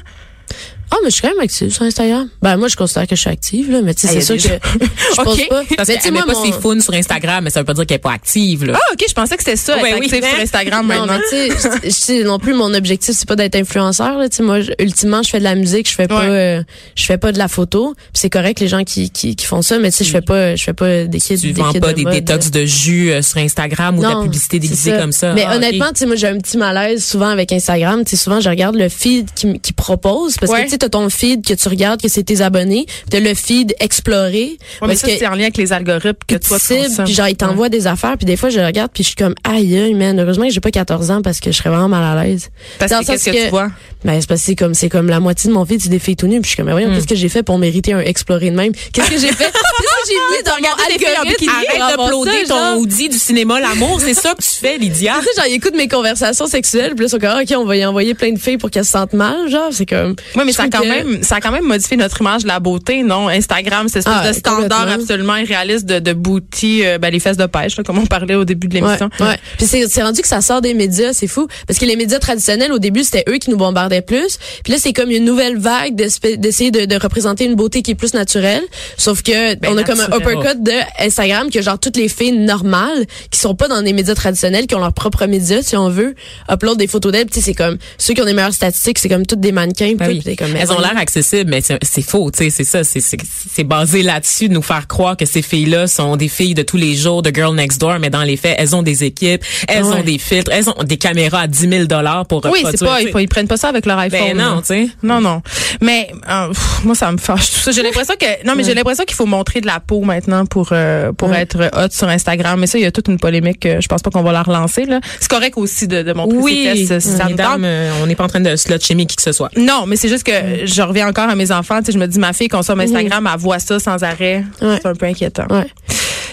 Ah, 0.91 0.97
mais 1.05 1.11
je 1.11 1.15
suis 1.17 1.23
quand 1.23 1.29
même 1.29 1.41
active 1.41 1.71
sur 1.73 1.83
Instagram. 1.83 2.29
Ben, 2.43 2.57
moi, 2.57 2.69
je 2.69 2.77
considère 2.77 3.07
que 3.07 3.15
je 3.15 3.21
suis 3.21 3.31
active, 3.31 3.71
là, 3.71 3.81
mais 3.83 3.95
tu 3.95 4.07
sais, 4.07 4.09
Ah, 4.11 4.21
c'est 4.21 4.21
sûr 4.23 4.37
que 4.37 4.43
je 5.17 5.21
Ok. 5.21 5.49
pas. 5.49 5.63
Parce 5.77 5.89
Mais 5.89 5.99
tu 6.03 6.11
moi, 6.11 6.25
pas 6.27 6.35
ses 6.35 6.51
mon- 6.51 6.61
founes 6.61 6.81
sur 6.81 6.95
Instagram, 6.95 7.45
mais 7.45 7.51
ça 7.51 7.61
veut 7.61 7.67
pas 7.67 7.75
dire 7.75 7.85
qu'elle 7.87 7.97
est 7.97 7.99
pas 7.99 8.13
active, 8.13 8.65
là. 8.65 8.73
Ah, 8.77 8.93
OK, 8.95 9.05
je 9.09 9.13
pensais 9.15 9.37
que 9.37 9.43
c'était 9.43 9.57
ça, 9.57 9.77
être 9.77 9.83
oui, 9.83 9.91
actif 10.07 10.13
mais- 10.23 10.31
sur 10.31 10.41
Instagram 10.41 10.87
Non, 10.87 11.07
maintenant. 11.07 11.19
tu 11.31 11.91
sais, 11.91 12.23
non 12.25 12.39
plus 12.39 12.55
mon 12.55 12.73
objectif 12.75 13.15
c'est 13.17 13.29
pas 13.29 13.37
d'être 13.37 13.55
influenceur 13.57 14.17
là, 14.19 14.29
tu 14.29 14.37
sais 14.37 14.43
moi 14.43 14.59
ultimement 14.79 15.23
je 15.23 15.31
fais 15.31 15.39
de 15.39 15.45
la 15.45 15.55
musique, 15.55 15.89
je 15.89 15.95
fais 15.95 16.07
pas 16.09 16.23
euh, 16.25 16.63
je 16.97 17.05
fais 17.05 17.19
pas 17.19 17.33
de 17.33 17.39
la 17.39 17.49
photo, 17.49 17.95
Puis 17.97 18.05
c'est 18.15 18.31
correct 18.31 18.61
les 18.61 18.69
gens 18.69 18.85
qui, 18.85 19.11
qui 19.11 19.35
qui 19.37 19.47
font 19.47 19.63
ça 19.63 19.79
mais 19.79 19.91
tu 19.91 19.99
sais 19.99 20.05
je 20.05 20.11
fais 20.11 20.21
pas 20.21 20.55
je 20.57 20.63
fais 20.63 20.73
pas 20.73 21.05
des 21.05 21.19
kits 21.21 21.39
Tu 21.39 21.53
des 21.53 21.61
vends 21.61 21.73
pas 21.73 21.91
de 21.93 21.97
des 21.97 22.03
mode. 22.05 22.13
détox 22.15 22.51
de 22.51 22.65
jus 22.65 23.11
euh, 23.13 23.23
sur 23.23 23.39
Instagram 23.39 23.99
ou 23.99 24.03
de 24.03 24.09
la 24.09 24.23
publicité 24.23 24.59
déguisée 24.59 24.93
comme 24.99 25.13
ça. 25.13 25.33
Mais 25.33 25.45
Ah, 25.47 25.57
honnêtement, 25.57 25.89
tu 25.89 25.99
sais, 26.01 26.07
moi, 26.07 26.17
j'ai 26.17 26.27
un 26.29 26.39
petit 26.39 26.57
malaise 26.59 27.05
souvent 27.05 27.29
avec 27.29 27.53
Instagram. 27.53 28.05
Tu 28.05 28.11
sais, 28.11 28.17
souvent, 28.23 28.41
je 28.41 28.49
regarde 28.49 28.77
le 28.77 28.89
feed 28.89 29.29
qui, 29.35 29.73
propose 29.73 30.37
parce 30.37 30.53
que 30.53 30.69
tu 30.79 30.89
t'as 30.89 30.89
ton 30.89 31.09
feed 31.11 31.45
que 31.47 31.55
tu 31.55 31.69
regardes, 31.69 32.01
que 32.01 32.09
c'est 32.09 32.23
tes 32.23 32.41
abonnés. 32.41 32.87
T'as 33.11 33.21
le 33.21 33.35
feed 33.35 33.75
explorer. 33.81 34.29
Ouais, 34.41 34.59
mais 34.83 34.89
parce 34.89 35.01
ça, 35.01 35.09
que 35.09 35.19
c'est 35.19 35.27
en 35.27 35.33
lien 35.35 35.43
avec 35.43 35.57
les 35.57 35.73
algorithmes 35.73 36.13
que 36.27 36.37
toi, 36.37 36.59
tu 36.59 36.67
tu 36.75 36.85
cibles, 36.85 37.05
puis 37.05 37.15
genre, 37.15 37.29
ils 37.29 37.37
t'envoient 37.37 37.69
des 37.69 37.87
affaires, 37.87 38.17
puis 38.17 38.27
des 38.27 38.37
fois, 38.37 38.49
je 38.49 38.61
regarde, 38.61 38.91
puis 38.93 39.03
je 39.03 39.09
suis 39.09 39.17
comme, 39.17 39.35
aïe, 39.45 39.95
man, 39.95 40.19
heureusement 40.19 40.47
que 40.47 40.53
j'ai 40.53 40.61
pas 40.61 40.71
14 40.71 41.11
ans 41.11 41.23
parce 41.23 41.41
que 41.41 41.51
je 41.51 41.57
serais 41.57 41.71
vraiment 41.71 41.89
mal 41.89 42.19
à 42.19 42.23
l'aise. 42.23 42.51
Parce 42.79 42.93
Dans 42.93 43.01
que 43.01 43.07
qu'est-ce 43.07 43.31
que 43.31 43.45
tu 43.45 43.51
vois? 43.51 43.71
Ben, 44.05 44.21
c'est 44.21 44.29
parce 44.29 44.41
que 44.41 44.47
c'est 44.47 44.57
comme, 44.57 44.75
c'est 44.75 44.89
comme 44.89 45.09
la 45.09 45.21
moitié 45.21 45.49
de 45.49 45.55
mon 45.55 45.65
feed, 45.65 45.81
c'est 45.83 45.89
des 45.89 45.99
filles 45.99 46.17
tout 46.17 46.27
nues, 46.27 46.41
puis 46.41 46.45
je 46.45 46.49
suis 46.49 46.57
comme, 46.57 46.67
mais 46.67 46.73
voyons, 46.73 46.95
qu'est-ce 46.95 47.07
que 47.07 47.17
j'ai 47.17 47.29
fait 47.29 47.43
pour 47.43 47.59
mériter 47.59 47.93
un 47.93 48.01
explorer 48.01 48.51
de 48.51 48.57
même? 48.57 48.73
Qu'est-ce 48.93 49.11
que 49.11 49.19
j'ai 49.19 49.33
fait? 49.33 49.53
J'ai 50.07 50.15
mis 50.37 50.43
dans 50.45 50.53
mon 50.53 50.85
algorithme? 50.85 51.49
Arrête 51.51 51.99
d'uploader 51.99 52.47
ça, 52.47 52.55
ton 52.55 52.75
Audi 52.81 53.09
du 53.09 53.19
cinéma 53.19 53.61
L'amour, 53.61 54.01
c'est 54.01 54.15
ça 54.15 54.35
que 54.35 54.43
tu 54.43 54.49
fais, 54.51 54.79
Lydia. 54.79 55.15
Tu 55.21 55.25
sais, 55.27 55.31
genre, 55.37 55.47
ils 55.49 55.55
écoutent 55.55 55.77
mes 55.77 55.89
conversations 55.89 56.47
sexuelles, 56.47 56.95
puis 56.95 57.01
là, 57.01 57.07
ils 57.07 57.11
sont 57.11 57.19
comme, 57.19 57.41
OK, 57.41 57.55
on 57.57 57.65
va 57.65 57.77
y 57.77 57.85
envoyer 57.85 58.15
plein 58.15 58.33
de 58.33 58.39
filles 58.39 58.59
pour 58.59 58.71
qu'elles 58.71 58.85
se 58.85 58.93
sentent 58.93 59.13
mal, 59.13 59.49
genre, 59.51 59.69
c'est 59.73 59.87
comme. 59.87 60.15
Oui, 60.37 60.43
mais 60.47 60.53
ça 60.53 60.65
a 60.65 60.69
quand 60.69 60.81
que- 60.83 60.87
même, 60.89 61.23
ça 61.23 61.37
a 61.37 61.41
quand 61.41 61.51
même 61.53 61.65
modifié 61.65 61.97
notre 61.97 62.21
image 62.21 62.43
de 62.43 62.49
la 62.49 62.61
beauté, 62.61 63.03
non? 63.03 63.29
Instagram, 63.29 63.89
c'est 63.89 64.01
cette 64.03 64.13
Ah, 64.15 64.21
espèce 64.31 64.37
de 64.37 64.41
standard 64.41 64.89
absolument 64.89 65.37
irréaliste 65.37 65.87
de, 65.87 65.99
de 65.99 66.13
booty, 66.13 66.85
euh, 66.85 66.99
ben, 66.99 67.11
les 67.11 67.21
fesses 67.21 67.37
de 67.37 67.47
pêche, 67.47 67.77
là, 67.77 67.85
comme 67.85 67.99
on 67.99 68.07
parlait 68.07 68.35
au 68.35 68.45
début 68.45 68.69
de 68.69 68.75
l'émission. 68.75 69.11
ouais. 69.21 69.39
Puis 69.57 69.67
c'est 69.67 69.87
c'est 69.89 70.03
rendu 70.03 70.21
que 70.23 70.29
ça 70.29 70.41
sort 70.41 70.61
des 70.61 70.75
médias, 70.75 71.13
c'est 71.13 71.27
fou. 71.27 71.47
Parce 71.67 71.79
que 71.79 71.85
les 71.85 71.97
médias 71.97 72.19
traditionnels, 72.19 72.73
au 72.73 72.79
début, 72.79 73.05
c'était 73.05 73.25
eux 73.29 73.39
qui 73.39 73.51
nous 73.51 73.57
bombardaient 73.57 74.03
plus. 74.03 74.39
Puis 74.65 74.73
là, 74.73 74.79
c'est 74.81 74.93
comme 74.93 75.11
une 75.11 75.25
nouvelle 75.25 75.59
vague 75.59 75.95
d'essayer 75.95 76.71
de, 76.71 76.85
de 76.85 76.97
représenter 76.97 77.45
une 77.45 77.55
beauté 77.55 77.83
qui 77.83 77.93
est 77.93 77.95
plus 77.95 78.15
naturelle. 78.15 78.63
Sauf 78.97 79.23
que 79.23 79.55
Ben, 79.57 79.71
on 79.73 79.77
a 79.79 79.83
comme 79.89 80.01
un 80.01 80.17
uppercut 80.19 80.63
de 80.63 80.73
Instagram 81.01 81.51
que 81.51 81.61
genre 81.63 81.79
toutes 81.79 81.97
les 81.97 82.09
filles 82.09 82.33
normales 82.33 83.07
qui 83.31 83.39
sont 83.41 83.55
pas 83.55 83.69
dans 83.69 83.83
des 83.83 83.93
médias 83.93 84.15
traditionnels, 84.15 84.67
qui 84.67 84.75
ont 84.75 84.81
leurs 84.81 84.93
propres 84.93 85.27
médias, 85.27 85.63
si 85.63 85.77
on 85.77 85.89
veut, 85.89 86.15
upload 86.51 86.79
des 86.79 86.87
photos 86.87 87.13
d'elles. 87.13 87.27
Tu 87.27 87.35
sais, 87.41 87.47
c'est 87.47 87.55
comme 87.55 87.79
ceux 87.99 88.15
qui 88.15 88.21
ont 88.23 88.25
des 88.27 88.33
meilleures 88.35 88.53
statistiques, 88.53 88.99
c'est 88.99 89.09
comme 89.09 89.27
toutes 89.27 89.41
des 89.41 89.53
mannequins. 89.53 89.95
Ben 89.97 90.09
oui. 90.09 90.37
Comme, 90.37 90.55
Elles 90.57 90.71
ont 90.73 90.79
l'air 90.81 90.97
accessibles, 90.97 91.51
mais 91.51 91.61
c'est 91.63 92.03
faux, 92.03 92.31
tu 92.31 92.45
sais, 92.45 92.51
c'est 92.51 92.65
ça, 92.65 92.85
c'est- 92.85 93.65
basé 93.65 94.03
là-dessus 94.03 94.49
de 94.49 94.55
nous 94.55 94.63
faire 94.63 94.87
croire 94.87 95.17
que 95.17 95.27
ces 95.27 95.43
filles-là 95.43 95.87
sont 95.89 96.17
des 96.17 96.29
filles 96.29 96.55
de 96.55 96.63
tous 96.63 96.77
les 96.79 96.95
jours, 96.95 97.23
de 97.23 97.31
Girl 97.35 97.55
Next 97.55 97.81
Door, 97.81 97.99
mais 98.01 98.09
dans 98.11 98.23
les 98.23 98.37
faits, 98.37 98.57
elles 98.59 98.75
ont 98.75 98.83
des 98.83 99.05
équipes, 99.05 99.43
elles 99.69 99.85
Ouais. 99.85 99.97
ont 99.97 100.03
des 100.03 100.19
filtres, 100.19 100.51
elles 100.53 100.69
ont 100.71 100.83
des 100.85 100.97
caméras 100.97 101.41
à 101.43 101.47
10 101.47 101.69
000 101.69 101.85
dollars 101.85 102.25
pour 102.27 102.45
Oui, 102.51 102.65
c'est 102.71 102.79
pas, 102.81 103.01
ils, 103.03 103.11
ils 103.19 103.29
prennent 103.29 103.49
pas 103.49 103.57
ça 103.57 103.69
avec 103.69 103.85
leur 103.85 103.99
iPhone. 103.99 104.21
Ben 104.21 104.37
non, 104.37 104.61
tu 104.61 104.67
sais. 104.69 104.89
Non, 105.03 105.21
non. 105.21 105.43
Mais 105.81 106.11
euh, 106.31 106.49
pff, 106.49 106.85
moi, 106.85 106.95
ça 106.95 107.13
me 107.13 107.19
fâche 107.19 107.51
tout 107.51 107.59
ça. 107.61 107.71
J'ai 107.73 107.83
l'impression 107.83 108.15
que 108.19 108.47
non, 108.47 108.55
mais 108.57 108.65
j'ai 108.65 108.75
l'impression 108.75 109.05
qu'il 109.05 109.17
faut 109.17 109.27
montrer 109.27 109.61
de 109.61 109.67
la 109.67 109.78
peau 109.81 110.01
maintenant 110.03 110.47
pour 110.47 110.69
euh, 110.73 111.13
pour 111.13 111.29
Ouais. 111.31 111.41
être 111.43 111.71
hot 111.77 111.89
sur 111.91 112.09
Instagram. 112.09 112.59
Mais 112.61 112.67
ça, 112.67 112.79
il 112.79 112.83
y 112.83 112.87
a 112.87 112.93
toute 112.93 113.09
une 113.09 113.19
polémique. 113.19 113.67
euh, 113.67 113.81
je 113.81 113.89
pense 113.89 114.03
pas 114.03 114.11
qu'on 114.11 114.23
va 114.23 114.33
la 114.33 114.43
relancer 114.43 114.85
là. 114.85 115.01
C'est 115.21 115.31
correct 115.31 115.55
aussi 115.57 115.87
de, 115.89 116.03
de 116.03 116.13
montrer 116.13 116.37
Oui, 116.39 116.87
ses 116.87 117.01
si 117.01 117.11
ça 117.17 117.27
mesdames, 117.27 117.65
euh, 117.65 117.91
on 118.03 118.07
n'est 118.07 118.15
pas 118.15 118.25
en 118.25 118.29
train 118.29 118.41
de 118.41 118.55
chimie 118.81 119.07
qui 119.07 119.17
que 119.17 119.23
ce 119.23 119.33
soit. 119.33 119.51
Non, 119.57 119.85
mais 119.87 119.97
c'est 119.97 120.09
juste 120.09 120.25
que 120.25 120.33
je 120.65 120.83
reviens 120.83 121.09
encore 121.09 121.29
à 121.29 121.35
mes 121.35 121.51
enfants. 121.53 121.79
Tu 121.81 121.87
sais, 121.87 121.93
je 121.93 121.99
me 121.99 122.07
dis, 122.07 122.19
ma 122.19 122.33
fille 122.33 122.49
consomme 122.49 122.81
Instagram, 122.81 123.29
elle 123.33 123.41
voit 123.41 123.59
ça 123.59 123.79
sans 123.79 124.03
arrêt. 124.03 124.45
Ouais. 124.63 124.79
C'est 124.83 124.89
un 124.89 124.95
peu 124.95 125.07
inquiétant. 125.07 125.47
Ouais. 125.51 125.67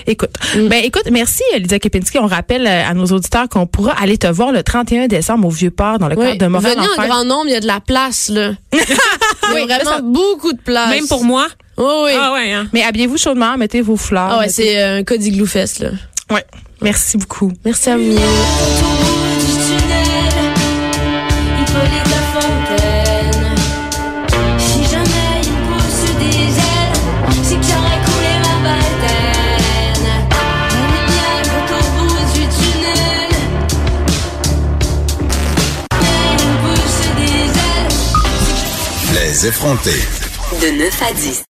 Écoute, 0.08 0.30
ben 0.56 0.84
écoute, 0.84 1.08
merci 1.12 1.42
euh, 1.56 1.58
Lydia 1.58 1.80
Kepinski. 1.80 2.20
On 2.20 2.28
rappelle 2.28 2.68
euh, 2.68 2.84
à 2.88 2.94
nos 2.94 3.06
auditeurs 3.08 3.50
qu'on 3.50 3.66
pourra 3.66 3.94
aller 4.00 4.20
te 4.20 4.28
voir 4.28 4.52
le 4.52 4.62
31 4.62 5.08
décembre 5.08 5.48
au 5.48 5.50
Vieux-Port 5.50 5.98
dans 5.98 6.08
le 6.08 6.16
Ouais. 6.16 6.28
cadre 6.28 6.42
de 6.42 6.48
Montréal 6.48 6.76
Venez 6.76 6.88
en 6.88 7.02
Fête. 7.02 7.10
grand 7.10 7.26
nombre, 7.26 7.46
il 7.48 7.54
y 7.54 7.56
a 7.56 7.60
de 7.60 7.66
la 7.66 7.80
place, 7.80 8.30
là. 8.30 8.52
Il 8.74 8.78
y 8.78 8.82
a 8.82 9.56
Oui, 9.56 9.64
vraiment 9.68 9.90
ça- 9.98 10.02
beaucoup 10.02 10.54
de 10.54 10.60
place. 10.62 10.90
Même 10.92 11.08
pour 11.08 11.24
moi. 11.24 11.48
Oh, 11.78 12.04
oui. 12.06 12.12
Ah 12.18 12.32
ouais, 12.34 12.54
hein. 12.54 12.68
Mais 12.74 12.84
habillez-vous 12.84 13.18
chaudement, 13.18 13.58
mettez 13.58 13.82
vos 13.82 13.98
fleurs. 13.98 14.30
Ah 14.32 14.38
ouais, 14.40 14.46
mettez- 14.48 14.54
c'est 14.54 14.82
euh, 14.82 15.00
un 15.00 15.04
code 15.04 15.24
Igloo 15.24 15.46
Fest, 15.46 15.80
là. 15.80 15.90
Ouais. 16.32 16.46
Merci 16.82 17.18
beaucoup. 17.18 17.52
Merci 17.66 17.90
à 17.90 17.98
vous. 17.98 18.16
Les 39.14 39.48
effrontés. 39.48 40.02
De 40.62 40.78
9 40.78 41.02
à 41.02 41.14
10. 41.14 41.44